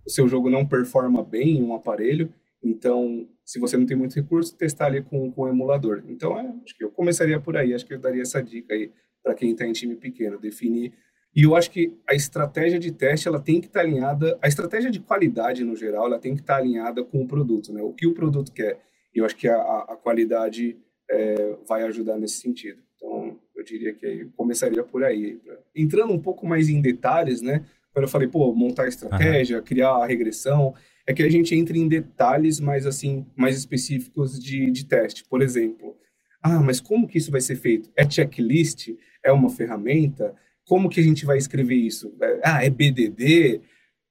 [0.06, 2.34] o seu jogo não performa bem em um aparelho.
[2.64, 6.04] Então, se você não tem muito recurso, testar ali com, com o emulador.
[6.08, 7.74] Então, é, acho que eu começaria por aí.
[7.74, 8.92] Acho que eu daria essa dica aí
[9.24, 10.94] para quem está em time pequeno, definir.
[11.36, 14.48] E eu acho que a estratégia de teste ela tem que estar tá alinhada, a
[14.48, 17.82] estratégia de qualidade no geral, ela tem que estar tá alinhada com o produto, né?
[17.82, 18.80] O que o produto quer.
[19.16, 20.78] E eu acho que a, a qualidade
[21.10, 22.82] é, vai ajudar nesse sentido.
[22.96, 25.40] Então, eu diria que começaria por aí.
[25.76, 27.66] Entrando um pouco mais em detalhes, né?
[27.94, 29.64] Quando eu falei, pô, montar estratégia, uhum.
[29.64, 30.74] criar a regressão,
[31.06, 35.26] é que a gente entra em detalhes mais assim, mais específicos de, de teste.
[35.26, 35.96] Por exemplo,
[36.42, 37.90] ah, mas como que isso vai ser feito?
[37.96, 38.90] É checklist?
[39.24, 40.34] É uma ferramenta?
[40.68, 42.14] Como que a gente vai escrever isso?
[42.22, 43.62] É, ah, é BDD?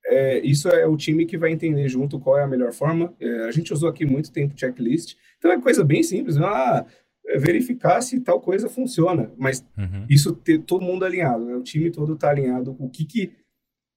[0.07, 3.15] É, isso é o time que vai entender junto qual é a melhor forma.
[3.21, 6.37] É, a gente usou aqui muito tempo checklist, então é coisa bem simples.
[6.37, 6.45] Né?
[6.45, 6.85] Ah,
[7.27, 10.05] é verificar se tal coisa funciona, mas uhum.
[10.09, 11.55] isso ter todo mundo alinhado, né?
[11.55, 13.33] o time todo está alinhado o que que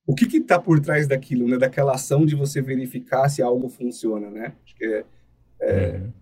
[0.06, 1.58] o que está por trás daquilo, né?
[1.58, 4.54] Daquela ação de você verificar se algo funciona, né?
[4.66, 5.06] Acho que é,
[5.62, 6.14] é, uhum.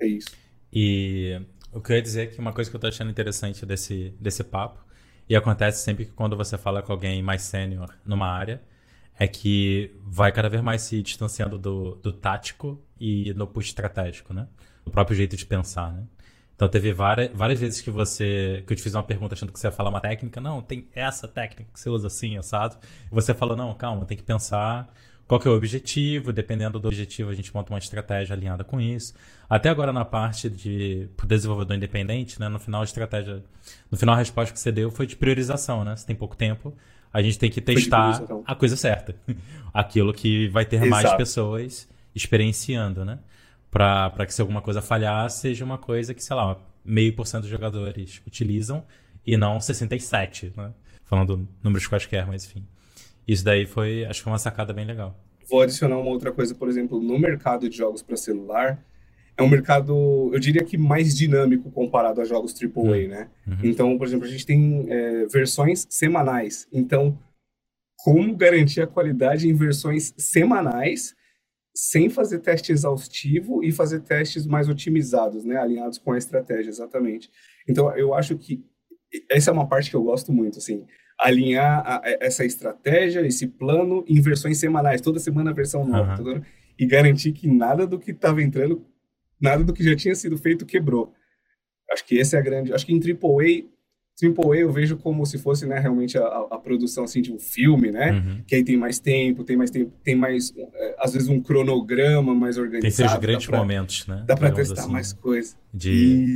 [0.00, 0.30] é isso.
[0.72, 1.40] E
[1.72, 4.14] o que eu ia dizer é que uma coisa que eu estou achando interessante desse,
[4.20, 4.83] desse papo,
[5.28, 8.62] e acontece sempre que quando você fala com alguém mais sênior numa área,
[9.18, 14.34] é que vai cada vez mais se distanciando do, do tático e no push estratégico,
[14.34, 14.48] né?
[14.84, 16.04] O próprio jeito de pensar, né?
[16.54, 18.62] Então teve várias, várias vezes que você.
[18.66, 20.40] que eu te fiz uma pergunta achando que você ia falar uma técnica.
[20.40, 22.76] Não, tem essa técnica que você usa assim, assado.
[23.10, 24.92] E você falou, não, calma, tem que pensar
[25.26, 28.80] qual que é o objetivo, dependendo do objetivo a gente monta uma estratégia alinhada com
[28.80, 29.14] isso.
[29.48, 33.42] Até agora na parte de desenvolvedor independente, né, no final a estratégia,
[33.90, 35.96] no final a resposta que você deu foi de priorização, né?
[35.96, 36.74] Você tem pouco tempo,
[37.12, 39.14] a gente tem que testar a coisa certa.
[39.72, 40.90] Aquilo que vai ter Exato.
[40.90, 43.18] mais pessoas experienciando, né?
[43.74, 47.42] para que se alguma coisa falhar, seja uma coisa que, sei lá, meio por cento
[47.42, 48.84] dos jogadores utilizam
[49.26, 50.72] e não 67, né?
[51.04, 52.64] Falando números quaisquer, mas enfim.
[53.26, 55.18] Isso daí foi, acho que foi uma sacada bem legal.
[55.48, 58.82] Vou adicionar uma outra coisa, por exemplo, no mercado de jogos para celular,
[59.36, 63.08] é um mercado, eu diria que mais dinâmico comparado a jogos AAA, uhum.
[63.08, 63.30] né?
[63.46, 63.58] Uhum.
[63.64, 66.68] Então, por exemplo, a gente tem é, versões semanais.
[66.72, 67.18] Então,
[67.98, 71.14] como garantir a qualidade em versões semanais
[71.74, 77.28] sem fazer teste exaustivo e fazer testes mais otimizados, né, alinhados com a estratégia, exatamente.
[77.68, 78.64] Então, eu acho que
[79.28, 80.86] essa é uma parte que eu gosto muito, assim,
[81.24, 86.42] alinhar a, a, essa estratégia, esse plano em versões semanais, toda semana versão nova, uhum.
[86.78, 88.84] e garantir que nada do que estava entrando,
[89.40, 91.12] nada do que já tinha sido feito quebrou.
[91.90, 93.74] Acho que esse é a grande, acho que em AAA
[94.16, 97.38] Triple A eu vejo como se fosse, né, realmente a, a produção, assim, de um
[97.38, 98.12] filme, né?
[98.12, 98.42] Uhum.
[98.46, 102.32] Que aí tem mais tempo, tem mais tempo, tem mais, é, às vezes, um cronograma
[102.32, 102.82] mais organizado.
[102.82, 104.22] Tem seus grandes pra, momentos, né?
[104.24, 105.56] Dá para testar assim, mais coisa.
[105.72, 105.90] De...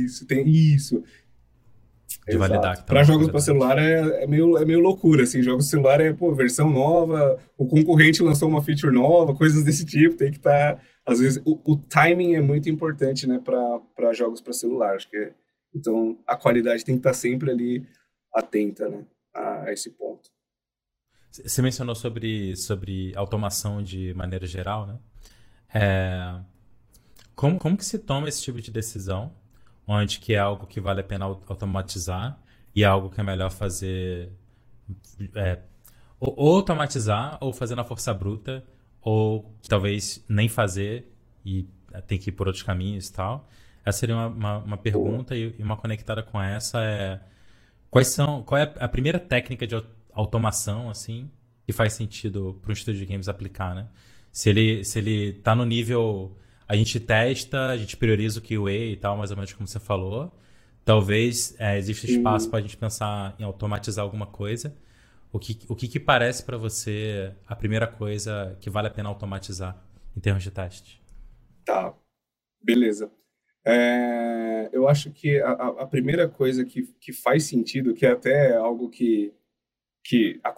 [0.05, 1.01] Isso, tem isso.
[2.29, 2.53] De Exato.
[2.53, 2.85] validar.
[2.85, 5.41] Para jogos para celular é, é, meio, é meio loucura, assim.
[5.41, 10.15] Jogos celular é, pô, versão nova, o concorrente lançou uma feature nova, coisas desse tipo.
[10.15, 10.75] Tem que estar...
[10.75, 14.95] Tá, às vezes, o, o timing é muito importante, né, para jogos para celular.
[14.95, 15.31] Acho que é
[15.73, 17.87] então, a qualidade tem que estar sempre ali
[18.33, 20.29] atenta né, a esse ponto.
[21.31, 24.99] Você mencionou sobre, sobre automação de maneira geral, né?
[25.73, 26.41] É,
[27.35, 29.31] como, como que se toma esse tipo de decisão,
[29.89, 32.39] onde que é algo que vale a pena automatizar
[32.75, 34.31] e é algo que é melhor fazer
[35.35, 35.59] é,
[36.19, 38.63] ou, ou, automatizar ou fazer na força bruta
[39.01, 41.11] ou talvez nem fazer
[41.43, 41.67] e
[42.05, 43.49] tem que ir por outros caminhos e tal.
[43.83, 47.19] Essa seria uma, uma, uma pergunta e, e uma conectada com essa é
[47.89, 49.75] quais são qual é a primeira técnica de
[50.13, 51.31] automação assim
[51.65, 53.87] que faz sentido para um estúdio de games aplicar, né?
[54.31, 56.37] Se ele se ele tá no nível
[56.69, 59.79] a gente testa, a gente prioriza o QA e tal, mais ou menos como você
[59.79, 60.31] falou.
[60.85, 64.77] Talvez é, exista espaço para a gente pensar em automatizar alguma coisa.
[65.33, 69.09] O que, o que, que parece para você a primeira coisa que vale a pena
[69.09, 69.83] automatizar
[70.15, 71.01] em termos de teste?
[71.65, 71.91] Tá,
[72.61, 73.11] beleza.
[73.65, 78.55] É, eu acho que a, a, primeira coisa que, que faz sentido, que é até
[78.55, 79.33] algo que,
[80.03, 80.53] que a,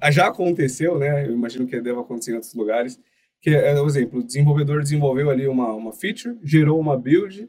[0.00, 1.26] a, já aconteceu, né?
[1.26, 2.98] Eu imagino que deve acontecer em outros lugares,
[3.44, 7.46] que é, por exemplo, o desenvolvedor desenvolveu ali uma, uma feature, gerou uma build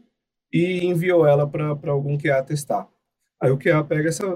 [0.52, 2.86] e enviou ela para algum QA testar.
[3.42, 4.28] Aí o QA pega essa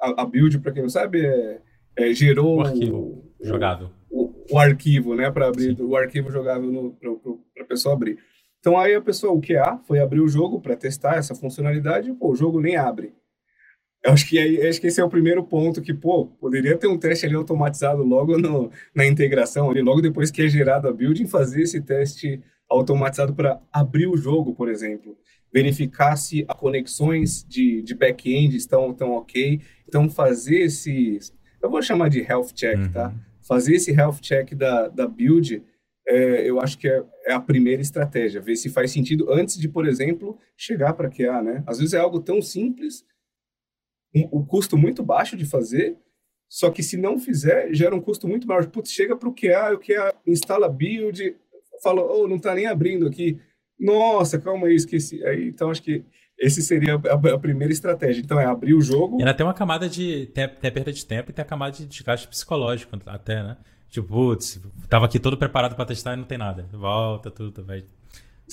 [0.00, 1.60] a, a build, para quem não sabe, é,
[1.96, 3.90] é gerou o arquivo o, jogável.
[4.08, 5.82] O, o, arquivo, né, para abrir Sim.
[5.82, 6.96] o arquivo jogável
[7.52, 8.16] para a pessoa abrir.
[8.60, 12.30] Então aí a pessoa, o QA, foi abrir o jogo para testar essa funcionalidade pô,
[12.30, 13.12] o jogo nem abre.
[14.08, 16.86] Eu acho que, aí, acho que esse é o primeiro ponto que, pô, poderia ter
[16.86, 20.92] um teste ali automatizado logo no, na integração, ali, logo depois que é gerado a
[20.92, 25.16] build, fazer esse teste automatizado para abrir o jogo, por exemplo.
[25.52, 29.60] verificar se as conexões de, de back-end estão, estão ok.
[29.86, 31.18] Então, fazer esse,
[31.62, 32.82] eu vou chamar de health check, tá?
[32.82, 32.92] uhum.
[32.92, 33.14] tá?
[33.46, 35.62] Fazer esse health check da, da build,
[36.06, 39.68] é, eu acho que é, é, a primeira estratégia, ver se faz sentido antes de,
[39.68, 41.62] por exemplo, chegar para QA, né?
[41.66, 43.04] Às vezes é algo tão simples,
[44.14, 45.96] um, um custo muito baixo de fazer,
[46.48, 48.66] só que se não fizer, gera um custo muito maior.
[48.66, 51.36] Putz, chega para o QA, o QA instala build,
[51.82, 53.38] fala, oh, não está nem abrindo aqui.
[53.78, 55.22] Nossa, calma aí, esqueci.
[55.24, 56.04] Aí, então, acho que
[56.38, 58.22] esse seria a, a, primeira estratégia.
[58.22, 59.18] Então, é abrir o jogo.
[59.18, 60.26] E ainda tem uma camada de.
[60.34, 63.56] Tem, tem perda de tempo e tem a camada de desgaste psicológico, até, né?
[63.90, 66.68] Tipo, putz, tava aqui todo preparado para testar e não tem nada.
[66.72, 67.84] Volta tudo, vai,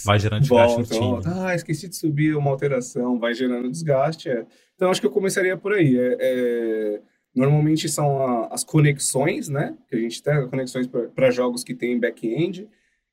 [0.03, 0.99] vai gerando desgaste no time.
[0.99, 1.45] Volta.
[1.45, 4.29] Ah, esqueci de subir uma alteração, vai gerando desgaste.
[4.29, 4.45] É.
[4.75, 5.97] Então, acho que eu começaria por aí.
[5.97, 7.01] É, é
[7.35, 9.77] Normalmente são a, as conexões, né?
[9.89, 12.69] Que a gente tem conexões para jogos que tem back-end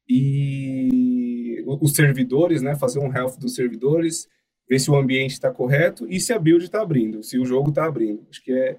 [0.08, 2.76] e os servidores, né?
[2.76, 4.28] Fazer um health dos servidores,
[4.68, 7.70] ver se o ambiente está correto e se a build está abrindo, se o jogo
[7.70, 8.24] está abrindo.
[8.30, 8.78] Acho que é,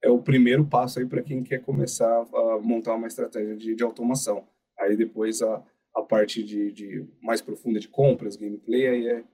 [0.00, 3.82] é o primeiro passo aí para quem quer começar a montar uma estratégia de, de
[3.82, 4.46] automação.
[4.78, 5.60] Aí depois a,
[5.94, 9.24] a parte de, de mais profunda de compras, gameplay, aí é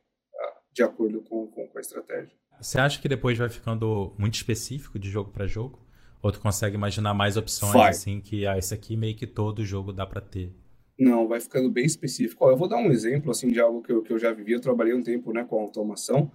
[0.73, 2.33] de acordo com, com, com a estratégia.
[2.61, 5.87] Você acha que depois vai ficando muito específico de jogo para jogo?
[6.23, 7.90] Ou tu consegue imaginar mais opções, vai.
[7.90, 10.55] assim, que ah, esse aqui meio que todo jogo dá para ter?
[10.99, 12.44] Não, vai ficando bem específico.
[12.44, 14.53] Ó, eu vou dar um exemplo, assim, de algo que eu, que eu já vivi.
[14.53, 16.31] Eu trabalhei um tempo, né, com automação.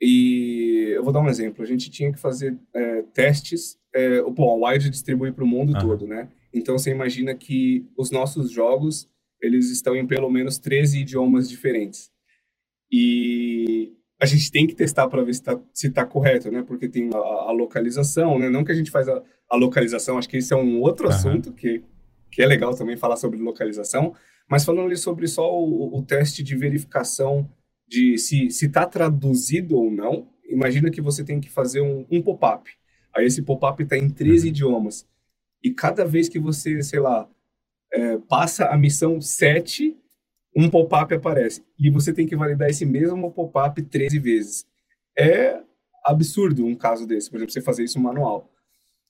[0.00, 1.62] E eu vou dar um exemplo.
[1.62, 3.78] A gente tinha que fazer é, testes.
[3.94, 6.30] É, bom, a Wide distribui para o mundo todo, né?
[6.54, 9.11] Então, você imagina que os nossos jogos,
[9.42, 12.10] eles estão em pelo menos 13 idiomas diferentes.
[12.90, 16.62] E a gente tem que testar para ver se está se tá correto, né?
[16.62, 18.48] Porque tem a, a, localização, né?
[18.48, 21.12] Não que a gente faz a, a localização, acho que esse é um outro uhum.
[21.12, 21.82] assunto que,
[22.30, 24.14] que é legal também falar sobre localização,
[24.48, 27.50] mas falando ali sobre só o, o teste de verificação
[27.88, 32.70] de se está traduzido ou não, imagina que você tem que fazer um, um pop-up.
[33.14, 34.48] Aí esse pop-up está em 13 uhum.
[34.48, 35.06] idiomas.
[35.62, 37.28] E cada vez que você, sei lá,
[37.92, 39.96] é, passa a missão 7,
[40.56, 44.66] um pop-up aparece e você tem que validar esse mesmo pop-up 13 vezes.
[45.18, 45.60] É
[46.04, 48.50] absurdo um caso desse, por exemplo, você fazer isso manual.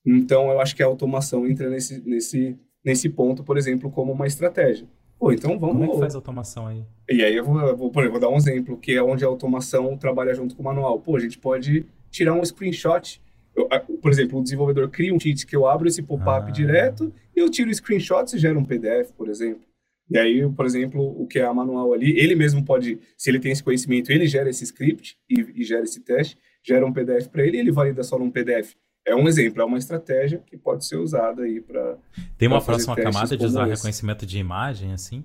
[0.05, 4.27] Então, eu acho que a automação entra nesse, nesse, nesse ponto, por exemplo, como uma
[4.27, 4.87] estratégia.
[5.19, 5.77] Pô, então vamos...
[5.77, 6.85] Como é que faz automação aí?
[7.09, 9.29] E aí eu vou, eu vou, exemplo, vou dar um exemplo, que é onde a
[9.29, 10.99] automação trabalha junto com o manual.
[10.99, 13.23] Pô, a gente pode tirar um screenshot.
[13.55, 13.69] Eu,
[14.01, 16.51] por exemplo, o desenvolvedor cria um cheat que eu abro esse pop-up ah.
[16.51, 19.63] direto e eu tiro o screenshot e gera um PDF, por exemplo.
[20.11, 23.39] E aí, por exemplo, o que é a manual ali, ele mesmo pode, se ele
[23.39, 27.29] tem esse conhecimento, ele gera esse script e, e gera esse teste, gera um PDF
[27.29, 28.75] para ele e ele valida só num PDF.
[29.07, 31.99] É um exemplo, é uma estratégia que pode ser usada aí para.
[32.39, 33.77] Tem uma próxima camada de usar esse.
[33.77, 35.25] reconhecimento de imagem, assim?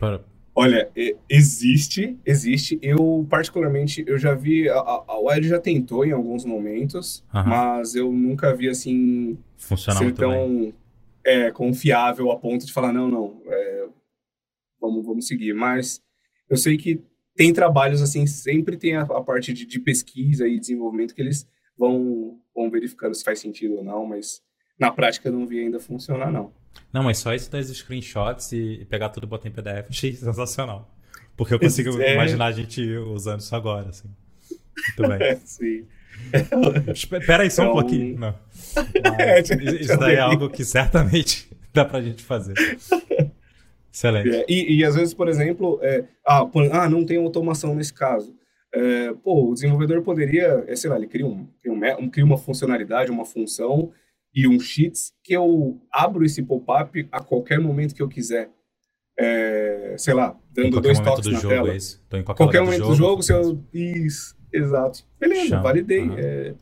[0.00, 0.24] Para...
[0.56, 0.88] Olha,
[1.28, 2.78] existe, existe.
[2.80, 8.12] Eu, particularmente, eu já vi, a, a Wired já tentou em alguns momentos, mas eu
[8.12, 10.72] nunca vi, assim, Funcionar ser tão
[11.24, 13.88] é, confiável a ponto de falar, não, não, é,
[14.80, 15.54] vamos, vamos seguir.
[15.54, 16.00] Mas
[16.48, 17.02] eu sei que
[17.34, 21.48] tem trabalhos assim, sempre tem a, a parte de, de, pesquisa e desenvolvimento que eles
[21.76, 24.40] vão, vão verificando se faz sentido ou não, mas
[24.78, 26.52] na prática eu não vi ainda funcionar, não.
[26.92, 30.94] Não, mas só isso das screenshots e, pegar tudo e botar em PDF, achei sensacional.
[31.36, 32.14] Porque eu consigo é...
[32.14, 34.08] imaginar a gente usando isso agora, assim.
[34.98, 35.18] Muito bem.
[35.26, 35.86] É, sim.
[36.94, 38.18] Espera aí só um então, pouquinho.
[38.18, 38.34] Não.
[39.18, 42.54] É, isso daí é algo que certamente dá pra gente fazer.
[43.92, 44.34] Excelente.
[44.34, 47.92] É, e, e, às vezes, por exemplo, é, ah, por, ah, não tem automação nesse
[47.92, 48.34] caso.
[48.72, 52.36] É, pô, o desenvolvedor poderia, é, sei lá, ele cria, um, cria, um, cria uma
[52.36, 53.92] funcionalidade, uma função
[54.34, 58.50] e um cheats que eu abro esse pop-up a qualquer momento que eu quiser.
[59.16, 61.72] É, sei lá, dando dois toques na jogo, tela.
[61.72, 62.02] É isso.
[62.06, 63.64] Então, em qualquer, qualquer momento do jogo, do jogo se eu...
[63.72, 65.06] Isso, exato.
[65.20, 65.62] Beleza, Chama.
[65.62, 66.00] validei.
[66.00, 66.56] Uhum.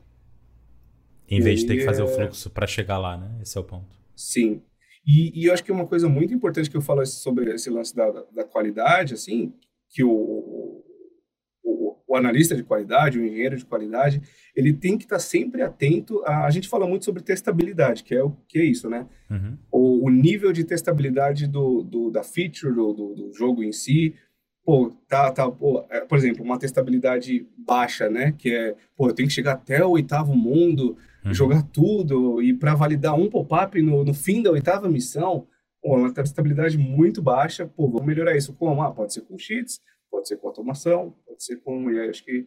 [1.28, 3.38] Em vez de ter que fazer o fluxo para chegar lá, né?
[3.40, 3.96] Esse é o ponto.
[4.14, 4.60] Sim.
[5.06, 7.96] E, e, eu acho que uma coisa muito importante que eu falo sobre esse lance
[7.96, 9.54] da, da qualidade, assim,
[9.88, 10.10] que o,
[12.12, 14.20] o, analista de qualidade, o engenheiro de qualidade,
[14.54, 16.22] ele tem que estar sempre atento.
[16.24, 19.06] A, a gente fala muito sobre testabilidade, que é o que é isso, né?
[19.30, 19.58] Uhum.
[19.70, 24.14] O, o, nível de testabilidade do, do da feature, do, do, do, jogo em si.
[24.64, 28.32] Pô, tá, tá, pô, é, por exemplo, uma testabilidade baixa, né?
[28.32, 31.34] Que é, pô, eu tenho que chegar até o oitavo mundo, uhum.
[31.34, 35.46] jogar tudo e para validar um pop-up no, no fim da oitava missão,
[35.82, 38.82] pô, uma estabilidade muito baixa, pô, vamos melhorar isso como?
[38.82, 39.80] Ah, pode ser com cheats,
[40.12, 41.90] pode ser com automação, pode ser com...
[41.90, 42.46] E acho que,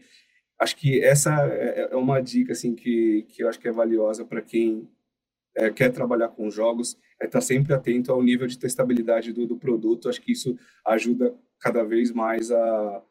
[0.62, 3.72] acho que essa é, é, é uma dica, assim, que, que eu acho que é
[3.72, 4.88] valiosa para quem
[5.58, 9.48] é, quer trabalhar com jogos, é estar tá sempre atento ao nível de testabilidade do,
[9.48, 10.08] do produto.
[10.08, 10.56] Acho que isso
[10.86, 13.04] ajuda cada vez mais a,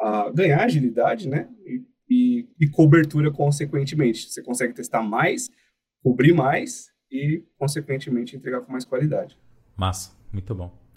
[0.00, 1.48] a ganhar agilidade, né?
[1.66, 4.30] E, e, e, cobertura consequentemente.
[4.30, 5.50] Você consegue testar mais,
[6.02, 9.38] cobrir mais e, consequentemente, entregar com mais qualidade.
[9.76, 10.87] Massa, muito bom.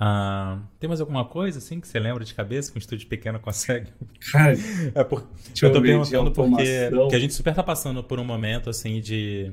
[0.00, 3.38] Uh, tem mais alguma coisa assim que você lembra de cabeça que um estúdio pequeno
[3.40, 3.92] consegue?
[4.30, 4.54] Cara,
[4.94, 5.28] é por...
[5.60, 9.52] eu tô perguntando porque, porque a gente super tá passando por um momento assim de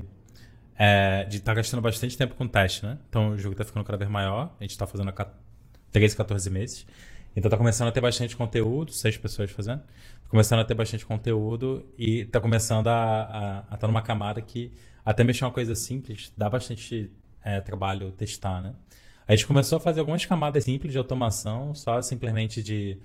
[0.77, 2.99] é, de estar tá gastando bastante tempo com teste, né?
[3.09, 5.27] Então o jogo tá ficando cada vez maior, a gente tá fazendo há
[5.91, 6.85] 13, 14 meses.
[7.35, 9.79] Então tá começando a ter bastante conteúdo, seis pessoas fazendo.
[9.79, 14.71] Tá começando a ter bastante conteúdo e tá começando a estar tá numa camada que
[15.03, 17.11] até mexer uma coisa simples dá bastante
[17.43, 18.73] é, trabalho testar, né?
[19.27, 22.97] A gente começou a fazer algumas camadas simples de automação, só simplesmente de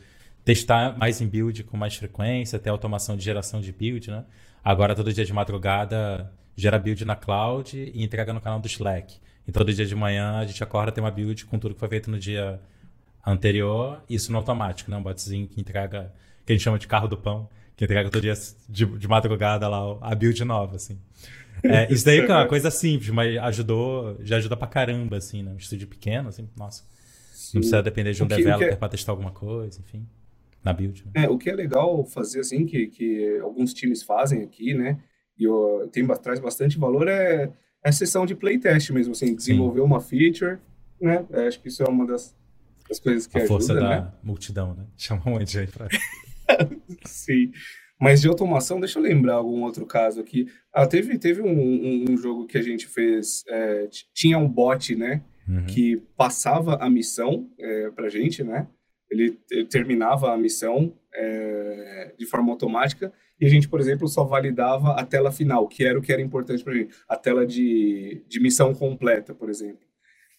[0.45, 4.25] testar mais em build com mais frequência, ter automação de geração de build, né?
[4.63, 9.19] Agora, todo dia de madrugada, gera build na cloud e entrega no canal do Slack.
[9.49, 11.89] Então, todo dia de manhã, a gente acorda, tem uma build com tudo que foi
[11.89, 12.61] feito no dia
[13.27, 14.99] anterior, isso no automático, né?
[14.99, 16.13] Um botzinho que entrega,
[16.45, 18.35] que a gente chama de carro do pão, que entrega todo dia
[18.69, 20.99] de, de madrugada lá a build nova, assim.
[21.63, 25.53] É, isso daí é uma coisa simples, mas ajudou, já ajuda pra caramba, assim, né?
[25.53, 26.85] Um estúdio pequeno, assim, nossa.
[27.33, 27.59] Sim.
[27.59, 28.77] Não precisa depender de um que, developer é...
[28.77, 30.07] para testar alguma coisa, enfim,
[30.63, 31.05] na build.
[31.07, 31.25] Né?
[31.25, 34.99] É, o que é legal fazer, assim, que, que alguns times fazem aqui, né?
[35.39, 37.51] E eu, tem, traz bastante valor é,
[37.83, 39.87] é a sessão de playtest mesmo, assim, desenvolver Sim.
[39.87, 40.59] uma feature,
[41.01, 41.25] né?
[41.31, 42.37] É, acho que isso é uma das,
[42.89, 44.13] das coisas que a ajuda, força da né?
[44.23, 44.85] multidão, né?
[44.97, 45.89] Chama um monte de gente pra...
[47.05, 47.53] Sim.
[48.01, 50.49] Mas de automação, deixa eu lembrar algum outro caso aqui.
[50.73, 54.97] Ah, teve, teve um, um, um jogo que a gente fez, é, tinha um bot,
[54.97, 55.23] né?
[55.47, 55.67] Uhum.
[55.67, 58.67] Que passava a missão é, pra gente, né?
[59.11, 64.25] Ele, ele terminava a missão é, de forma automática e a gente, por exemplo, só
[64.25, 66.95] validava a tela final, que era o que era importante pra gente.
[67.09, 69.87] A tela de, de missão completa, por exemplo.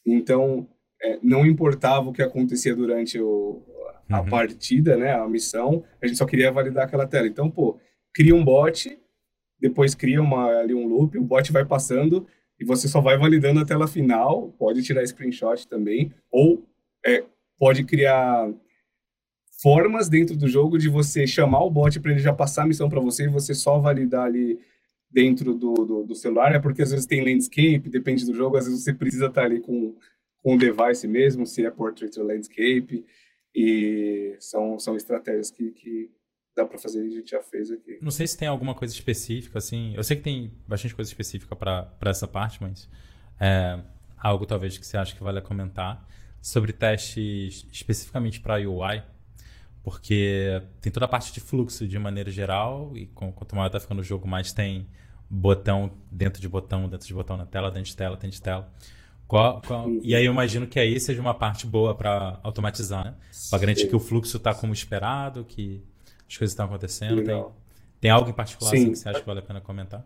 [0.05, 0.67] Então,
[1.01, 3.61] é, não importava o que acontecia durante o,
[4.11, 4.29] a uhum.
[4.29, 7.27] partida, né, a missão, a gente só queria validar aquela tela.
[7.27, 7.79] Então, pô,
[8.13, 8.97] cria um bot,
[9.59, 12.27] depois cria uma, ali um loop, o bot vai passando
[12.59, 16.63] e você só vai validando a tela final, pode tirar screenshot também, ou
[17.05, 17.23] é,
[17.57, 18.51] pode criar
[19.61, 22.89] formas dentro do jogo de você chamar o bot para ele já passar a missão
[22.89, 24.59] para você e você só validar ali
[25.09, 28.65] dentro do, do, do, celular, é porque às vezes tem landscape, depende do jogo, às
[28.65, 29.95] vezes você precisa estar ali com,
[30.41, 33.05] com o device mesmo, se é portrait ou landscape.
[33.53, 36.11] E são, são estratégias que, que
[36.55, 37.99] dá para fazer e a gente já fez aqui.
[38.01, 39.93] Não sei se tem alguma coisa específica, assim.
[39.95, 42.89] Eu sei que tem bastante coisa específica para essa parte, mas
[43.39, 43.79] é,
[44.17, 46.07] algo talvez que você acha que vale comentar
[46.41, 49.03] sobre testes especificamente para UI,
[49.83, 53.99] porque tem toda a parte de fluxo de maneira geral e quanto maior tá ficando
[53.99, 54.87] o jogo, mais tem
[55.29, 58.71] botão dentro de botão, dentro de botão na tela, dentro de tela, dentro de tela.
[59.31, 59.89] Qual, qual...
[60.03, 63.15] E aí eu imagino que aí seja uma parte boa para automatizar, né?
[63.49, 65.81] Para garantir que o fluxo está como esperado, que
[66.29, 67.23] as coisas estão acontecendo.
[67.23, 67.45] Tem,
[68.01, 70.05] tem algo em particular assim, que você acha que vale a pena comentar?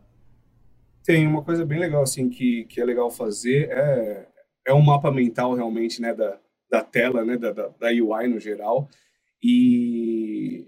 [1.04, 4.28] Tem uma coisa bem legal assim que, que é legal fazer é,
[4.68, 6.38] é um mapa mental realmente né da,
[6.70, 8.88] da tela né da, da, da UI no geral
[9.42, 10.68] e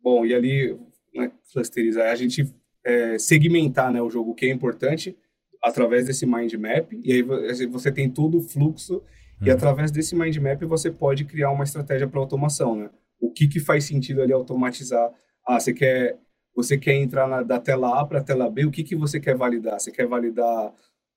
[0.00, 0.80] bom e ali
[1.14, 5.14] né, clusterizar a gente é, segmentar né o jogo que é importante
[5.62, 7.22] através desse mind map, e aí
[7.66, 9.46] você tem todo o fluxo, uhum.
[9.46, 12.90] e através desse mind map você pode criar uma estratégia para automação, né?
[13.20, 15.10] O que, que faz sentido ali automatizar?
[15.46, 16.16] Ah, você quer,
[16.54, 19.18] você quer entrar na, da tela A para a tela B, o que, que você
[19.18, 19.80] quer validar?
[19.80, 20.72] Você quer validar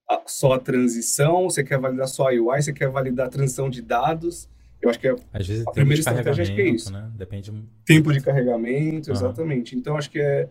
[0.10, 3.70] a, só a transição, você quer validar só a UI, você quer validar a transição
[3.70, 4.50] de dados?
[4.82, 6.92] Eu acho que é Às vezes, a primeira estratégia acho que é isso.
[6.92, 7.12] Né?
[7.16, 7.54] Depende...
[7.86, 9.76] Tempo de carregamento, exatamente.
[9.76, 9.80] Uhum.
[9.80, 10.50] Então, acho que é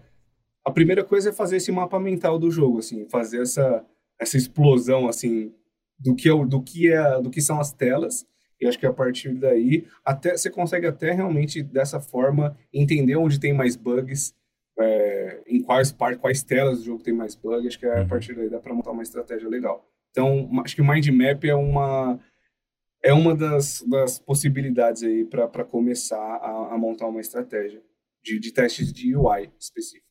[0.65, 3.85] a primeira coisa é fazer esse mapa mental do jogo, assim, fazer essa,
[4.19, 5.55] essa explosão, assim,
[5.99, 8.27] do que, é, do, que é, do que são as telas.
[8.61, 13.41] E acho que a partir daí, até você consegue até realmente, dessa forma, entender onde
[13.41, 14.35] tem mais bugs,
[14.79, 17.67] é, em quais, quais telas do jogo tem mais bugs.
[17.67, 18.09] Acho que a uhum.
[18.09, 19.87] partir daí dá para montar uma estratégia legal.
[20.11, 22.21] Então, acho que o Mind Map é uma,
[23.03, 27.83] é uma das, das possibilidades aí para começar a, a, montar uma estratégia
[28.23, 30.10] de, de testes de UI específico.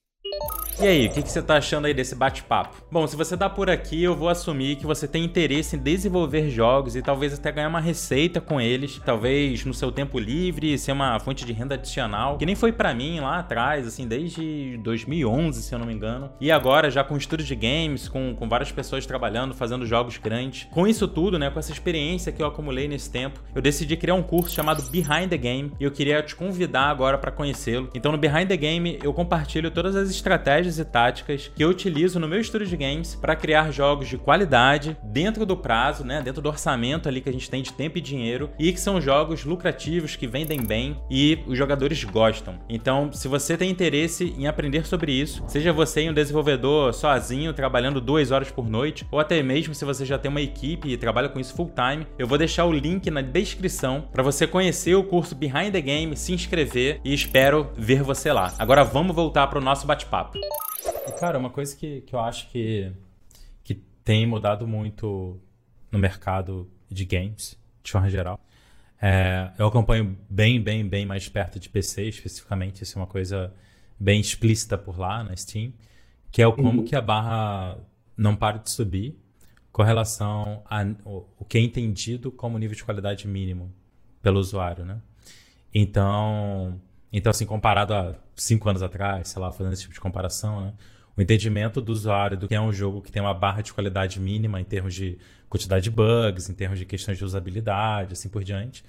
[0.81, 2.81] E aí, o que, você tá achando aí desse bate-papo?
[2.89, 6.49] Bom, se você tá por aqui, eu vou assumir que você tem interesse em desenvolver
[6.49, 10.93] jogos e talvez até ganhar uma receita com eles, talvez no seu tempo livre, ser
[10.93, 15.61] uma fonte de renda adicional, que nem foi para mim lá atrás, assim, desde 2011,
[15.61, 16.31] se eu não me engano.
[16.39, 20.65] E agora, já com estúdios de games, com, com várias pessoas trabalhando, fazendo jogos grandes.
[20.71, 24.15] Com isso tudo, né, com essa experiência que eu acumulei nesse tempo, eu decidi criar
[24.15, 27.89] um curso chamado Behind the Game e eu queria te convidar agora para conhecê-lo.
[27.93, 32.19] Então, no Behind the Game, eu compartilho todas as estratégias e táticas que eu utilizo
[32.19, 36.41] no meu estúdio de games para criar jogos de qualidade dentro do prazo, né, dentro
[36.41, 39.45] do orçamento ali que a gente tem de tempo e dinheiro e que são jogos
[39.45, 42.59] lucrativos que vendem bem e os jogadores gostam.
[42.67, 48.01] Então, se você tem interesse em aprender sobre isso, seja você um desenvolvedor sozinho trabalhando
[48.01, 51.29] duas horas por noite ou até mesmo se você já tem uma equipe e trabalha
[51.29, 55.03] com isso full time, eu vou deixar o link na descrição para você conhecer o
[55.03, 58.53] curso Behind the Game, se inscrever e espero ver você lá.
[58.57, 60.39] Agora vamos voltar para o nosso bate-papo.
[61.19, 62.91] Cara, uma coisa que, que eu acho que,
[63.63, 65.39] que tem mudado muito
[65.91, 68.39] no mercado de games, de forma geral,
[69.01, 72.83] é, eu acompanho bem, bem, bem mais perto de PC, especificamente.
[72.83, 73.53] Isso é uma coisa
[73.99, 75.73] bem explícita por lá na Steam,
[76.31, 76.85] que é o como uhum.
[76.85, 77.77] que a barra
[78.15, 79.17] não para de subir
[79.71, 83.73] com relação ao que é entendido como nível de qualidade mínimo
[84.21, 85.01] pelo usuário, né?
[85.73, 86.81] Então,
[87.11, 90.73] então assim, comparado a cinco anos atrás, sei lá, fazendo esse tipo de comparação, né?
[91.17, 94.19] O entendimento do usuário do que é um jogo que tem uma barra de qualidade
[94.19, 95.17] mínima em termos de
[95.49, 98.83] quantidade de bugs, em termos de questões de usabilidade, assim por diante,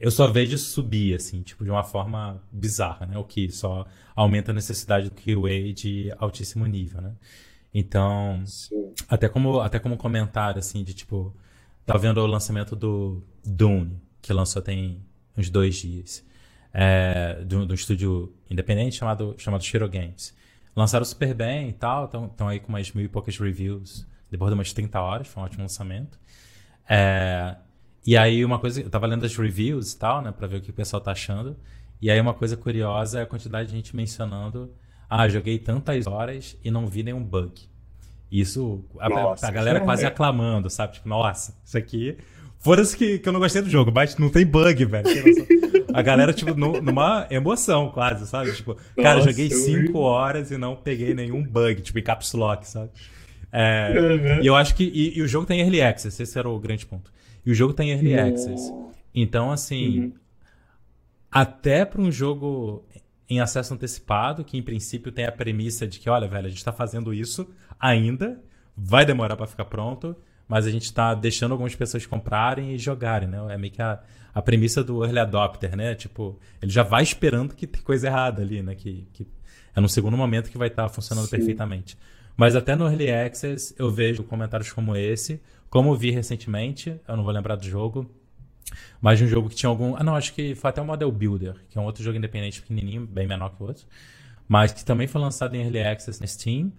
[0.00, 3.18] eu só vejo subir, assim, tipo, de uma forma bizarra, né?
[3.18, 7.14] O que só aumenta a necessidade do QA de altíssimo nível, né?
[7.72, 8.94] Então, Sim.
[9.06, 11.36] até como, até como comentário, assim, de tipo,
[11.84, 15.04] tá vendo o lançamento do Dune, que lançou tem
[15.36, 16.24] uns dois dias,
[16.72, 20.34] é, do, do estúdio independente chamado, chamado Shiro Games.
[20.74, 24.54] Lançaram super bem e tal, estão aí com umas mil e poucas reviews, depois de
[24.54, 26.18] umas 30 horas, foi um ótimo lançamento.
[26.88, 27.56] É,
[28.06, 30.60] e aí uma coisa, eu tava lendo as reviews e tal, né, pra ver o
[30.60, 31.56] que o pessoal tá achando,
[32.00, 34.72] e aí uma coisa curiosa é a quantidade de gente mencionando
[35.10, 37.68] ah, joguei tantas horas e não vi nenhum bug.
[38.30, 40.06] Isso, a, nossa, a galera quase é.
[40.06, 40.94] aclamando, sabe?
[40.94, 42.16] Tipo, nossa, isso aqui.
[42.60, 45.08] Foda-se que, que eu não gostei do jogo, mas não tem bug, velho.
[45.94, 48.52] A galera, tipo, no, numa emoção quase, sabe?
[48.52, 52.66] Tipo, nossa, cara, joguei 5 horas e não peguei nenhum bug, tipo, em caps lock,
[52.66, 52.90] sabe?
[53.52, 54.42] É, uhum.
[54.42, 54.84] E eu acho que.
[54.84, 57.12] E, e, o jogo tem early access, esse era o grande ponto.
[57.44, 58.28] E o jogo tem early uhum.
[58.28, 58.72] access.
[59.14, 60.00] Então, assim.
[60.00, 60.12] Uhum.
[61.32, 62.84] Até para um jogo
[63.28, 66.58] em acesso antecipado, que em princípio tem a premissa de que, olha, velho, a gente
[66.58, 68.42] está fazendo isso ainda,
[68.76, 70.16] vai demorar para ficar pronto,
[70.50, 73.38] mas a gente está deixando algumas pessoas comprarem e jogarem, né?
[73.50, 74.00] É meio que a,
[74.34, 75.94] a premissa do early adopter, né?
[75.94, 78.74] Tipo, ele já vai esperando que tem coisa errada ali, né?
[78.74, 79.28] Que, que
[79.76, 81.36] é no segundo momento que vai estar tá funcionando Sim.
[81.36, 81.96] perfeitamente.
[82.36, 87.22] Mas até no Early Access eu vejo comentários como esse, como vi recentemente, eu não
[87.22, 88.10] vou lembrar do jogo,
[89.00, 89.94] mas de um jogo que tinha algum.
[89.94, 92.60] Ah, não, acho que foi até o Model Builder, que é um outro jogo independente
[92.60, 93.86] pequenininho, bem menor que o outro.
[94.48, 96.72] Mas que também foi lançado em Early Access na Steam.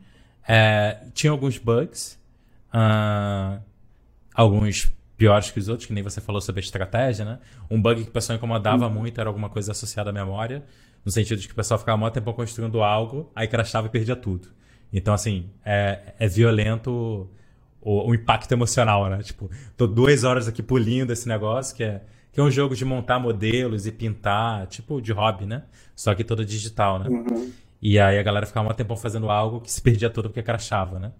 [0.45, 2.19] É, tinha alguns bugs.
[2.74, 3.61] Uh,
[4.34, 7.39] alguns piores que os outros, que nem você falou sobre a estratégia, né?
[7.69, 8.93] Um bug que o pessoal incomodava uhum.
[8.93, 10.63] muito era alguma coisa associada à memória.
[11.05, 14.15] No sentido de que o pessoal ficava muito tempo construindo algo, aí crashava e perdia
[14.15, 14.49] tudo.
[14.93, 17.30] Então, assim, é, é violento
[17.82, 19.22] o, o, impacto emocional, né?
[19.24, 22.01] Tipo, tô duas horas aqui pulindo esse negócio, que é,
[22.32, 25.63] que é um jogo de montar modelos e pintar, tipo de hobby, né?
[25.95, 27.09] Só que todo digital, né?
[27.09, 27.51] Uhum.
[27.82, 30.99] E aí a galera ficava um tempão fazendo algo que se perdia todo porque crachava,
[30.99, 31.11] né?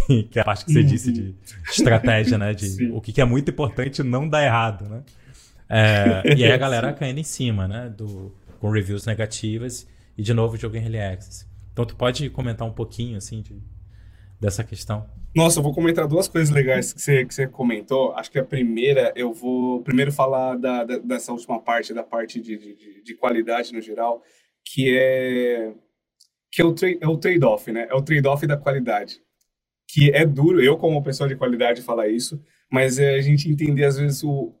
[0.30, 0.86] que é a parte que você uhum.
[0.86, 1.34] disse de
[1.70, 2.52] estratégia, né?
[2.52, 2.90] De Sim.
[2.92, 5.02] o que é muito importante não dar errado, né?
[5.68, 7.88] É, e aí a galera caindo em cima, né?
[7.88, 9.86] Do, com reviews negativas
[10.16, 11.46] e de novo jogo em early access.
[11.72, 13.60] Então tu pode comentar um pouquinho, assim, de,
[14.40, 15.06] dessa questão?
[15.34, 18.12] Nossa, eu vou comentar duas coisas legais que você, que você comentou.
[18.12, 22.40] Acho que a primeira, eu vou primeiro falar da, da dessa última parte, da parte
[22.40, 24.22] de, de, de, qualidade no geral,
[24.64, 25.72] que é,
[26.52, 27.88] que é o, tra é o trade-off, né?
[27.90, 29.20] É o trade-off da qualidade.
[29.88, 33.84] Que é duro, eu como pessoa de qualidade falar isso, mas é a gente entender
[33.84, 34.52] às vezes o...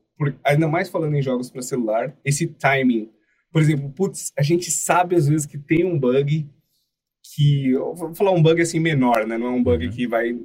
[0.44, 3.10] Ainda mais falando em jogos para celular, esse timing.
[3.50, 6.48] Por exemplo, putz, a gente sabe às vezes que tem um bug
[7.34, 9.38] que, vou falar um bug assim menor, né?
[9.38, 9.92] Não é um bug uhum.
[9.92, 10.36] que vai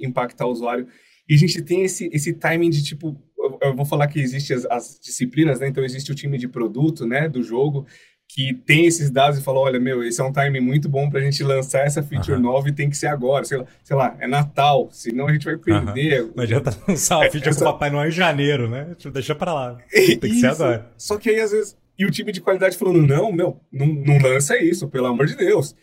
[0.00, 0.86] impactar o usuário.
[1.28, 3.20] E a gente tem esse, esse timing de tipo,
[3.60, 5.68] eu vou falar que existe as, as, disciplinas, né?
[5.68, 7.86] Então existe o time de produto, né, do jogo,
[8.28, 11.20] que tem esses dados e fala, olha, meu, esse é um timing muito bom para
[11.20, 12.42] a gente lançar essa feature uhum.
[12.42, 15.46] nova e tem que ser agora, sei lá, sei lá, é Natal, senão a gente
[15.46, 16.24] vai perder.
[16.24, 16.32] Uhum.
[16.36, 17.64] Não adianta lançar a feature essa...
[17.64, 18.94] com o Papai Noel em janeiro, né?
[18.98, 19.78] Tipo, deixa para lá.
[19.90, 20.40] Tem que isso.
[20.40, 20.92] ser agora.
[20.96, 24.18] Só que aí, às vezes, e o time de qualidade falando, não, meu, não, não
[24.18, 25.74] lança isso, pelo amor de Deus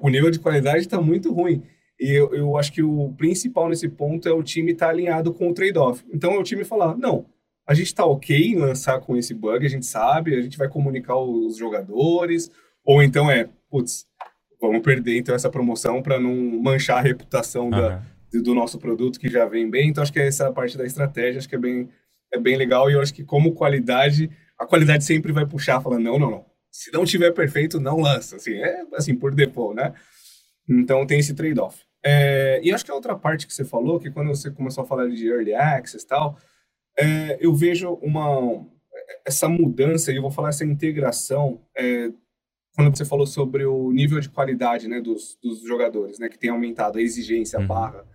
[0.00, 1.62] o nível de qualidade está muito ruim.
[1.98, 5.32] E eu, eu acho que o principal nesse ponto é o time estar tá alinhado
[5.32, 6.04] com o trade-off.
[6.12, 7.26] Então é o time falar: não,
[7.70, 10.68] a gente está ok em lançar com esse bug, a gente sabe, a gente vai
[10.68, 12.50] comunicar os jogadores,
[12.84, 14.06] ou então é, putz,
[14.60, 17.70] vamos perder então essa promoção para não manchar a reputação uhum.
[17.70, 18.02] da,
[18.42, 19.88] do nosso produto que já vem bem.
[19.88, 21.88] Então acho que essa parte da estratégia, acho que é bem,
[22.32, 26.02] é bem legal e eu acho que como qualidade, a qualidade sempre vai puxar, falando:
[26.02, 28.34] não, não, não, se não tiver perfeito, não lança.
[28.34, 29.94] Assim, é assim, por default, né?
[30.68, 31.84] Então tem esse trade-off.
[32.04, 34.86] É, e acho que a outra parte que você falou, que quando você começou a
[34.88, 36.36] falar de early access e tal,
[36.98, 38.66] é, eu vejo uma
[39.24, 42.10] essa mudança, e eu vou falar essa integração, é,
[42.74, 46.50] quando você falou sobre o nível de qualidade né, dos, dos jogadores, né, que tem
[46.50, 47.68] aumentado a exigência, a uhum.
[47.68, 48.06] barra.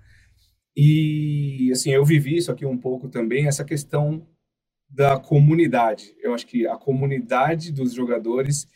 [0.75, 4.27] E, assim, eu vivi isso aqui um pouco também, essa questão
[4.89, 6.13] da comunidade.
[6.21, 8.67] Eu acho que a comunidade dos jogadores,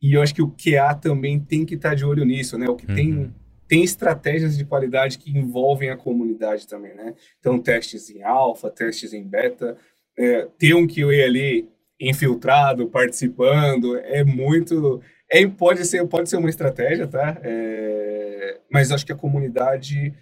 [0.00, 2.68] e eu acho que o QA também tem que estar de olho nisso, né?
[2.68, 2.94] O que uhum.
[2.94, 3.34] tem
[3.68, 7.14] tem estratégias de qualidade que envolvem a comunidade também, né?
[7.38, 9.76] Então, testes em alfa, testes em beta,
[10.18, 11.68] é, ter um QA ali
[12.00, 15.02] infiltrado, participando, é muito...
[15.30, 17.38] É, pode, ser, pode ser uma estratégia, tá?
[17.42, 20.14] É, mas acho que a comunidade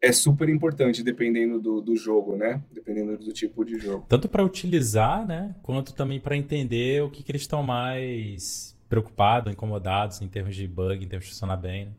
[0.00, 2.62] é super importante dependendo do, do jogo, né?
[2.72, 4.06] Dependendo do tipo de jogo.
[4.08, 5.54] Tanto para utilizar, né?
[5.62, 10.68] Quanto também para entender o que, que eles estão mais preocupados, incomodados em termos de
[10.68, 11.86] bug, em termos de funcionar bem.
[11.86, 11.92] Né?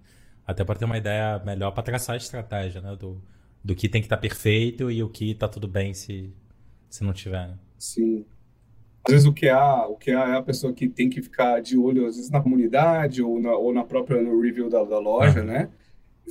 [0.47, 2.95] Até para ter uma ideia melhor para traçar a estratégia, né?
[2.95, 3.21] Do,
[3.63, 6.33] do que tem que estar tá perfeito e o que está tudo bem se,
[6.89, 7.49] se não tiver.
[7.49, 7.53] Né?
[7.77, 8.25] Sim.
[9.05, 12.05] Às vezes o QA, o QA é a pessoa que tem que ficar de olho,
[12.05, 15.45] às vezes, na comunidade ou na, ou na própria no review da, da loja, uhum.
[15.45, 15.69] né?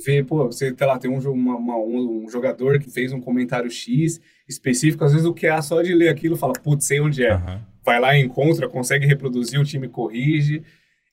[0.05, 3.69] Ver, pô, você tá lá, tem um, uma, uma, um jogador que fez um comentário
[3.69, 7.35] X específico, às vezes o QA só de ler aquilo fala, putz, sei onde é.
[7.35, 7.59] Uhum.
[7.83, 10.61] Vai lá, encontra, consegue reproduzir, o time corrige.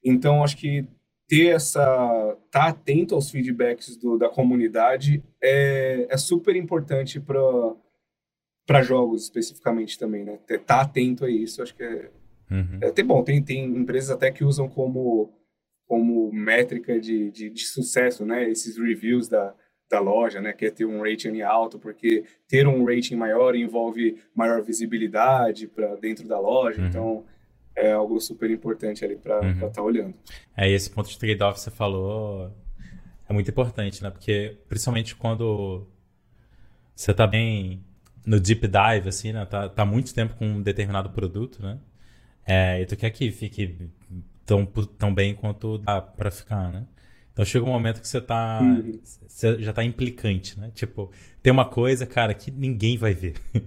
[0.04, 0.86] Então, acho que
[1.28, 7.42] ter essa tá atento aos feedbacks do, da comunidade é, é super importante para
[8.66, 10.38] para jogos especificamente também, né?
[10.66, 12.10] Tá atento a isso, acho que é,
[12.50, 12.78] uhum.
[12.80, 13.22] é até bom.
[13.22, 15.32] Tem, tem empresas até que usam como,
[15.86, 18.48] como métrica de, de, de, sucesso, né?
[18.48, 19.54] Esses reviews da,
[19.90, 20.52] da loja, né?
[20.52, 25.94] Que é ter um rating alto, porque ter um rating maior envolve maior visibilidade para
[25.96, 26.88] dentro da loja, uhum.
[26.88, 27.24] então
[27.76, 29.72] é algo super importante ali para estar uhum.
[29.72, 30.14] tá olhando.
[30.56, 32.50] É, esse ponto de trade-off que você falou
[33.28, 34.10] é muito importante, né?
[34.10, 35.86] Porque principalmente quando
[36.94, 37.82] você está bem
[38.24, 39.44] no deep dive, assim, né?
[39.44, 41.78] Tá, tá muito tempo com um determinado produto, né?
[42.46, 43.90] É, e tu quer que fique
[44.44, 46.86] tão, tão bem quanto dá pra ficar, né?
[47.34, 48.60] Então chega um momento que você tá.
[48.62, 48.98] Uhum.
[49.02, 50.70] Você já tá implicante, né?
[50.72, 51.10] Tipo,
[51.42, 53.34] tem uma coisa, cara, que ninguém vai ver.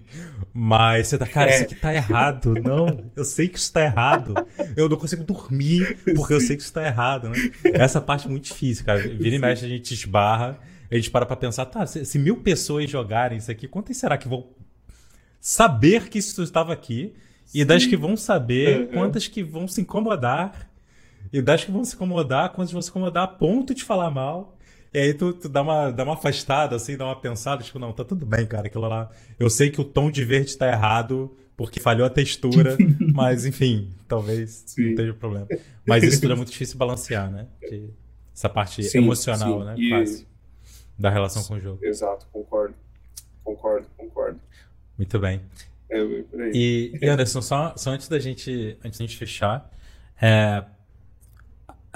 [0.52, 1.56] Mas você tá, cara, é.
[1.56, 2.54] isso aqui tá errado.
[2.64, 4.34] Não, eu sei que isso tá errado.
[4.76, 7.36] Eu não consigo dormir porque eu sei que isso tá errado, né?
[7.74, 9.00] Essa parte é muito difícil, cara.
[9.00, 10.58] Vira e mexe, a gente esbarra
[10.90, 14.18] a gente para pra pensar, tá, se, se, mil pessoas jogarem isso aqui, quantas será
[14.18, 14.48] que vão
[15.40, 17.14] saber que isso estava aqui?
[17.54, 20.67] E das que vão saber, quantas que vão se incomodar?
[21.32, 24.58] E das que vão se incomodar, quantas vão se incomodar a ponto de falar mal?
[24.94, 27.92] E aí tu, tu, dá, uma, dá uma afastada, assim, dá uma pensada, tipo, não,
[27.92, 29.10] tá tudo bem, cara, aquilo lá.
[29.38, 32.78] Eu sei que o tom de verde tá errado, porque falhou a textura,
[33.14, 34.90] mas enfim, talvez Sim.
[34.90, 35.48] não tenha problema.
[35.86, 37.48] Mas isso tudo é muito difícil balancear, né?
[37.62, 37.90] De,
[38.34, 39.66] essa parte sim, emocional, sim.
[39.66, 39.76] né?
[39.78, 40.28] E, Quase
[40.98, 41.86] da relação com o jogo.
[41.86, 42.74] Exato, concordo.
[43.44, 44.40] Concordo, concordo.
[44.98, 45.42] Muito bem.
[45.90, 46.00] É,
[46.54, 49.72] e, e, Anderson, só, só antes da gente, antes da gente fechar,
[50.22, 50.64] é,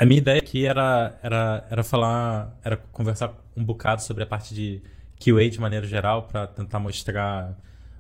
[0.02, 4.52] a minha ideia aqui era, era, era falar, era conversar um bocado sobre a parte
[4.52, 4.82] de
[5.24, 7.56] QA de maneira geral, para tentar mostrar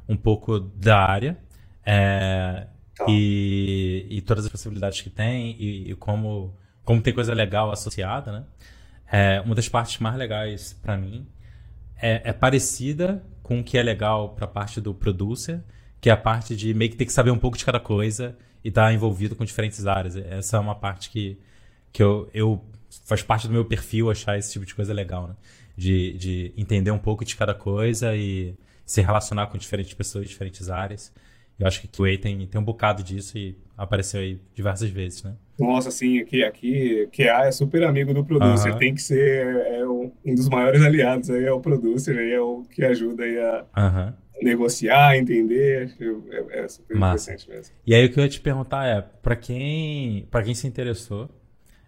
[0.10, 1.38] um pouco da área
[1.86, 3.06] é, tá.
[3.08, 8.32] e, e todas as possibilidades que tem e, e, como, como tem coisa legal associada,
[8.32, 8.44] né?
[9.12, 11.28] É, uma das partes mais legais para mim
[12.02, 15.62] é, é, parecida com o que é legal para a parte do producer,
[16.00, 18.36] que é a parte de meio que ter que saber um pouco de cada coisa
[18.64, 20.16] e estar tá envolvido com diferentes áreas.
[20.16, 21.38] Essa é uma parte que,
[21.92, 22.64] que eu, eu
[23.06, 25.36] faz parte do meu perfil achar esse tipo de coisa legal, né?
[25.76, 30.70] De, de entender um pouco de cada coisa e se relacionar com diferentes pessoas, diferentes
[30.70, 31.14] áreas.
[31.58, 35.36] Eu acho que QA tem, tem um bocado disso e apareceu aí diversas vezes, né?
[35.60, 40.12] Nossa, assim, aqui, aqui QA é super amigo do producer, tem que ser é um,
[40.26, 44.14] um, dos maiores aliados aí é o producer, aí é o que ajuda aí a
[44.42, 45.94] negociar, entender,
[46.32, 47.32] é, é super Massa.
[47.32, 47.76] interessante mesmo.
[47.86, 51.30] E aí o que eu ia te perguntar é, para quem, para quem se interessou,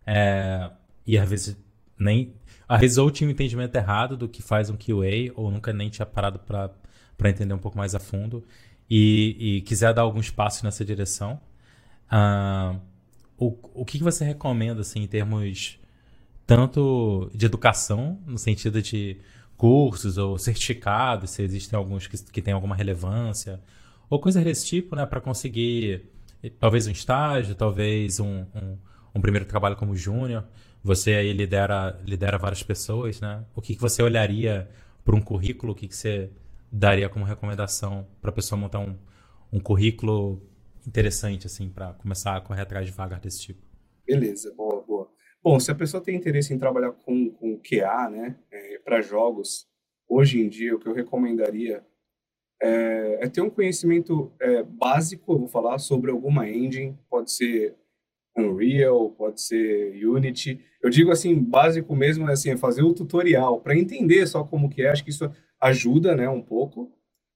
[0.06, 0.70] é,
[1.06, 1.58] e às vezes
[1.98, 2.34] nem,
[2.68, 5.90] às vezes ou tinha um entendimento errado do que faz um QA, ou nunca nem
[5.90, 8.44] tinha parado para entender um pouco mais a fundo,
[8.90, 11.40] e, e quiser dar algum espaço nessa direção,
[12.12, 12.80] uh,
[13.38, 15.80] o, o que você recomenda assim, em termos
[16.46, 19.18] tanto de educação, no sentido de
[19.56, 23.62] cursos ou certificados, se existem alguns que, que têm alguma relevância,
[24.10, 26.10] ou coisas desse tipo, né, para conseguir
[26.60, 28.78] talvez um estágio, talvez um, um,
[29.16, 30.46] um primeiro trabalho como júnior.
[30.84, 33.46] Você aí lidera, lidera várias pessoas, né?
[33.56, 34.70] O que, que você olharia
[35.04, 35.74] para um currículo?
[35.74, 36.30] O que, que você
[36.72, 38.98] daria como recomendação para a pessoa montar um,
[39.52, 40.42] um currículo
[40.86, 43.62] interessante, assim, para começar a correr atrás de vagas desse tipo?
[44.06, 45.10] Beleza, boa, boa.
[45.42, 49.68] Bom, se a pessoa tem interesse em trabalhar com, com QA, né, é, para jogos,
[50.08, 51.86] hoje em dia, o que eu recomendaria
[52.62, 57.76] é, é ter um conhecimento é, básico, eu vou falar, sobre alguma engine, pode ser
[58.38, 60.60] Unreal, pode ser Unity.
[60.82, 64.82] Eu digo assim, básico mesmo, assim, é fazer o tutorial para entender só como que
[64.82, 64.90] é.
[64.90, 65.32] Acho que isso
[65.62, 66.92] ajuda, né, um pouco.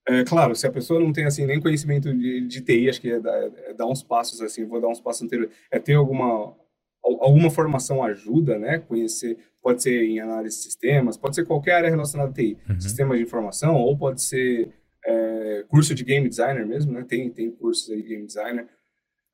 [0.07, 3.11] É, claro, se a pessoa não tem assim nem conhecimento de, de TI, acho que
[3.11, 6.55] é dar, é dar uns passos assim, vou dar uns passos anteriores, é ter alguma
[7.03, 8.79] alguma formação ajuda, né?
[8.79, 12.79] Conhecer, pode ser em análise de sistemas, pode ser qualquer área relacionada a TI, uhum.
[12.79, 14.73] sistemas de informação, ou pode ser
[15.05, 17.05] é, curso de game designer mesmo, né?
[17.07, 18.67] Tem, tem cursos aí de game designer.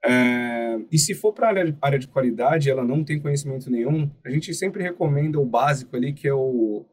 [0.06, 0.43] É,
[0.94, 1.50] e se for para a
[1.82, 6.14] área, de qualidade ela não tem conhecimento nenhum, a gente sempre recomenda o básico ali,
[6.14, 6.86] que é o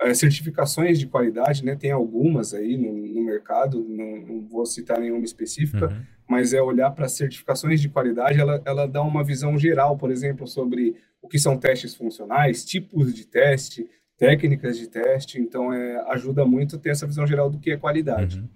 [0.00, 1.76] é, certificações de qualidade, né?
[1.76, 6.02] Tem algumas aí no, no mercado, não, não, vou citar nenhuma específica, uhum.
[6.28, 10.44] mas é olhar para certificações de qualidade, ela, ela dá uma visão geral, por exemplo,
[10.48, 13.88] sobre o que são testes funcionais, tipos de teste,
[14.18, 18.40] técnicas de teste, então é, ajuda muito ter essa visão geral do que é qualidade.
[18.40, 18.48] Uhum.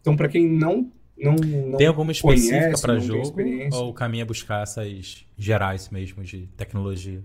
[0.00, 0.90] Então, para quem não
[1.22, 3.34] não, não Tem alguma específica para jogo
[3.72, 7.22] ou o caminho é buscar essas gerais mesmo de tecnologia?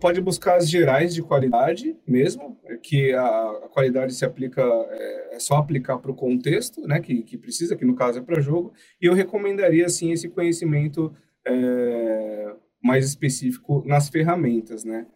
[0.00, 5.38] Pode buscar as gerais de qualidade mesmo, que a, a qualidade se aplica, é, é
[5.38, 8.72] só aplicar para o contexto, né, que, que precisa, que no caso é para jogo,
[9.00, 11.14] e eu recomendaria, sim, esse conhecimento
[11.46, 12.52] é,
[12.82, 15.06] mais específico nas ferramentas, né,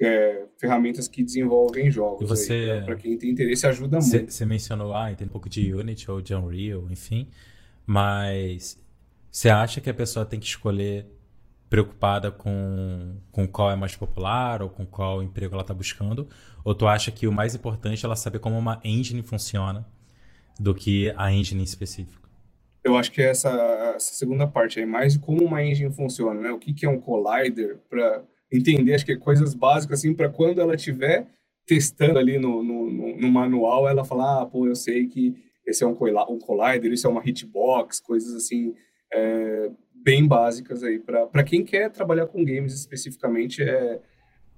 [0.00, 2.28] é, ferramentas que desenvolvem jogos.
[2.28, 4.32] você, para quem tem interesse, ajuda cê, muito.
[4.32, 7.28] Você mencionou, ah, tem um pouco de Unity ou de Unreal, enfim,
[7.86, 8.78] mas
[9.30, 11.06] você acha que a pessoa tem que escolher
[11.68, 16.28] preocupada com, com qual é mais popular ou com qual emprego ela está buscando?
[16.64, 19.86] Ou tu acha que o mais importante é ela saber como uma engine funciona
[20.58, 22.28] do que a engine em específico?
[22.82, 23.50] Eu acho que essa,
[23.94, 26.50] essa segunda parte é mais de como uma engine funciona, né?
[26.50, 28.22] O que, que é um collider para
[28.52, 31.26] entender, acho que é coisas básicas assim para quando ela estiver
[31.66, 35.36] testando ali no, no, no, manual, ela falar, ah, pô, eu sei que
[35.66, 38.74] esse é um, um collider, isso é uma hitbox, coisas assim,
[39.12, 39.70] é,
[40.02, 44.00] bem básicas aí para quem quer trabalhar com games especificamente é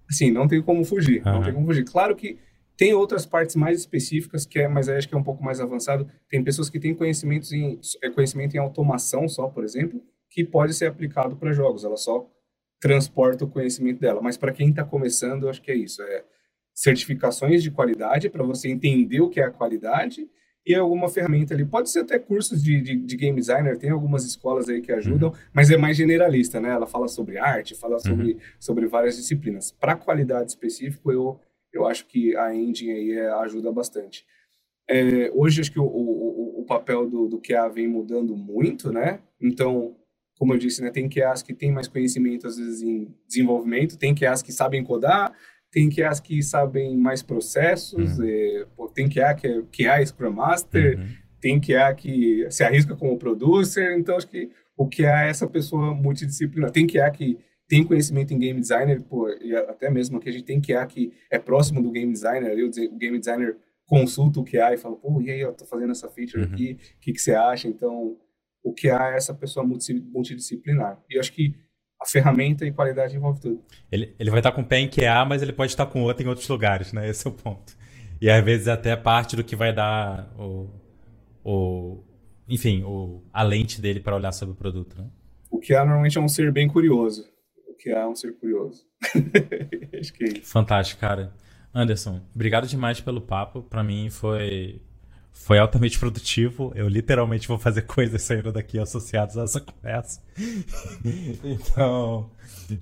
[0.09, 1.33] assim não tem como fugir uhum.
[1.33, 2.39] não tem como fugir claro que
[2.77, 6.09] tem outras partes mais específicas que é mas acho que é um pouco mais avançado
[6.29, 10.75] tem pessoas que têm conhecimentos em é, conhecimento em automação só por exemplo que pode
[10.75, 12.29] ser aplicado para jogos ela só
[12.81, 16.25] transporta o conhecimento dela mas para quem está começando acho que é isso é
[16.75, 20.29] certificações de qualidade para você entender o que é a qualidade
[20.67, 21.65] e alguma ferramenta ali.
[21.65, 25.31] Pode ser até cursos de, de, de, game designer, tem algumas escolas aí que ajudam,
[25.31, 25.35] uhum.
[25.53, 26.71] mas é mais generalista, né?
[26.71, 28.01] Ela fala sobre arte, fala uhum.
[28.01, 29.73] sobre, sobre várias disciplinas.
[29.73, 31.41] Para qualidade específica, eu,
[31.73, 34.25] eu acho que a engine aí é, ajuda bastante.
[34.89, 39.21] É, hoje, acho que o, o, o papel do, do QA vem mudando muito, né?
[39.41, 39.97] Então,
[40.41, 44.15] como eu disse, né, tem QAs que têm mais conhecimento, às vezes, em desenvolvimento, tem
[44.15, 45.35] QAs que sabem codar,
[45.71, 48.25] tem QAs que sabem mais processos, uhum.
[48.25, 51.07] é, tem QA que é QA Scrum Master, uhum.
[51.43, 55.95] tem QA que se arrisca como producer, então acho que o QA é essa pessoa
[55.95, 56.71] multidisciplinar.
[56.71, 57.39] Tem QA que
[57.69, 61.13] tem conhecimento em game designer, pô, e até mesmo aqui a gente tem QA que
[61.31, 65.31] é próximo do game designer, o game designer consulta o QA e fala, pô, e
[65.31, 66.51] aí, eu tô fazendo essa feature uhum.
[66.51, 67.69] aqui, o que, que você acha?
[67.69, 68.17] Então,
[68.63, 70.99] o QA é essa pessoa multidisciplinar.
[71.09, 71.55] E eu acho que
[72.01, 73.63] a ferramenta e qualidade envolve tudo.
[73.91, 76.25] Ele, ele vai estar com o pé em QA, mas ele pode estar com outro
[76.25, 77.09] em outros lugares, né?
[77.09, 77.77] Esse é o ponto.
[78.21, 80.69] E às vezes até parte do que vai dar o,
[81.45, 82.03] o
[82.49, 85.09] enfim, o, a lente dele para olhar sobre o produto, né?
[85.51, 87.29] O QA normalmente é um ser bem curioso.
[87.69, 88.85] O QA é um ser curioso.
[89.99, 90.51] Acho que é isso.
[90.51, 91.33] Fantástico, cara.
[91.75, 93.63] Anderson, obrigado demais pelo papo.
[93.63, 94.81] Para mim foi
[95.33, 96.73] foi altamente produtivo.
[96.75, 100.23] Eu literalmente vou fazer coisas saindo daqui associadas a essa conversa.
[101.45, 102.31] então,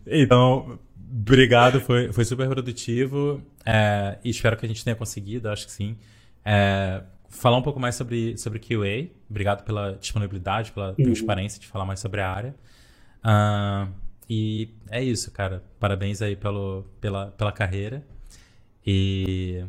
[0.06, 0.78] então,
[1.10, 3.42] obrigado, foi, foi super produtivo.
[3.64, 5.96] É, e espero que a gente tenha conseguido, acho que sim.
[6.44, 9.10] É, falar um pouco mais sobre, sobre QA.
[9.28, 11.04] Obrigado pela disponibilidade, pela uhum.
[11.04, 12.54] transparência de falar mais sobre a área.
[13.24, 13.92] Uh,
[14.28, 15.62] e é isso, cara.
[15.78, 18.04] Parabéns aí pelo, pela, pela carreira.
[18.86, 19.64] E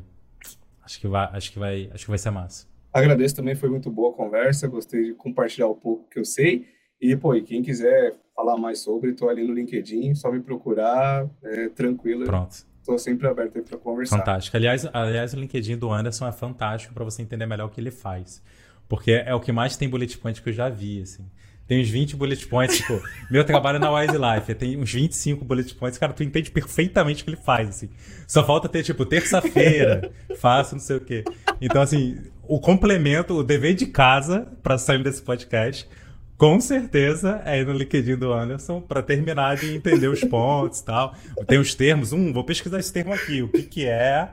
[0.84, 2.69] acho que vai, acho que vai, acho que vai ser massa.
[2.92, 6.66] Agradeço também, foi muito boa a conversa, gostei de compartilhar um pouco que eu sei.
[7.00, 11.30] E, pô, e quem quiser falar mais sobre, estou ali no LinkedIn, só me procurar,
[11.44, 12.26] é, tranquilo.
[12.26, 12.68] Pronto.
[12.80, 14.18] Estou sempre aberto aí para conversar.
[14.18, 14.58] Fantástico.
[14.58, 17.92] Aliás, aliás, o LinkedIn do Anderson é fantástico para você entender melhor o que ele
[17.92, 18.42] faz.
[18.88, 21.30] Porque é o que mais tem bullet point que eu já vi, assim.
[21.68, 25.76] Tem uns 20 bullet points, tipo, meu trabalho na Wise Life, tem uns 25 bullet
[25.76, 27.90] points, cara, tu entende perfeitamente o que ele faz, assim.
[28.28, 30.12] Só falta ter, tipo, terça-feira,
[30.42, 31.24] faço não sei o quê.
[31.62, 32.18] Então, assim,
[32.50, 35.88] o complemento, o dever de casa para sair desse podcast,
[36.36, 40.86] com certeza é ir no LinkedIn do Anderson para terminar de entender os pontos e
[40.86, 41.14] tal.
[41.46, 42.12] Tem os termos.
[42.12, 43.44] Um, vou pesquisar esse termo aqui.
[43.44, 44.30] O que, que é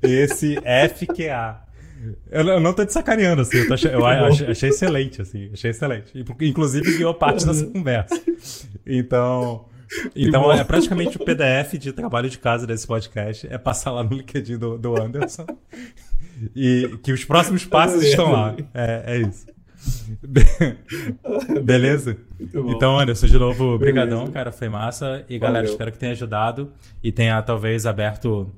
[0.00, 1.60] esse FQA?
[2.30, 3.56] Eu, eu não tô te sacaneando, assim.
[3.56, 5.50] Eu, achei, eu achei, achei, excelente, assim.
[5.52, 6.12] Achei excelente.
[6.40, 8.22] Inclusive, guiou parte dessa conversa.
[8.86, 9.66] Então.
[10.14, 13.46] Então, é praticamente o PDF de trabalho de casa desse podcast.
[13.50, 15.46] É passar lá no LinkedIn do, do Anderson.
[16.54, 18.54] E que os próximos passos estão lá.
[18.74, 19.46] É, é isso.
[21.64, 22.16] Beleza?
[22.40, 25.24] Então, Anderson, de novo, obrigadão, cara, foi massa.
[25.28, 25.72] E galera, Valeu.
[25.72, 28.52] espero que tenha ajudado e tenha talvez aberto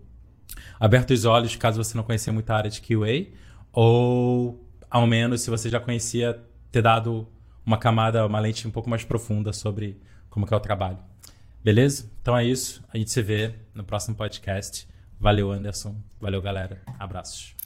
[0.81, 3.27] aberto os olhos caso você não conhecia muita área de QA
[3.73, 6.41] ou ao menos se você já conhecia
[6.71, 7.29] ter dado
[7.67, 10.01] uma camada, uma lente um pouco mais profunda sobre
[10.31, 10.99] como é o trabalho.
[11.63, 12.11] Beleza?
[12.23, 12.83] Então é isso.
[12.93, 14.89] A gente se vê no próximo podcast.
[15.21, 15.97] Valeu, Anderson.
[16.21, 16.81] Valeu, galera.
[16.99, 17.58] Abraços.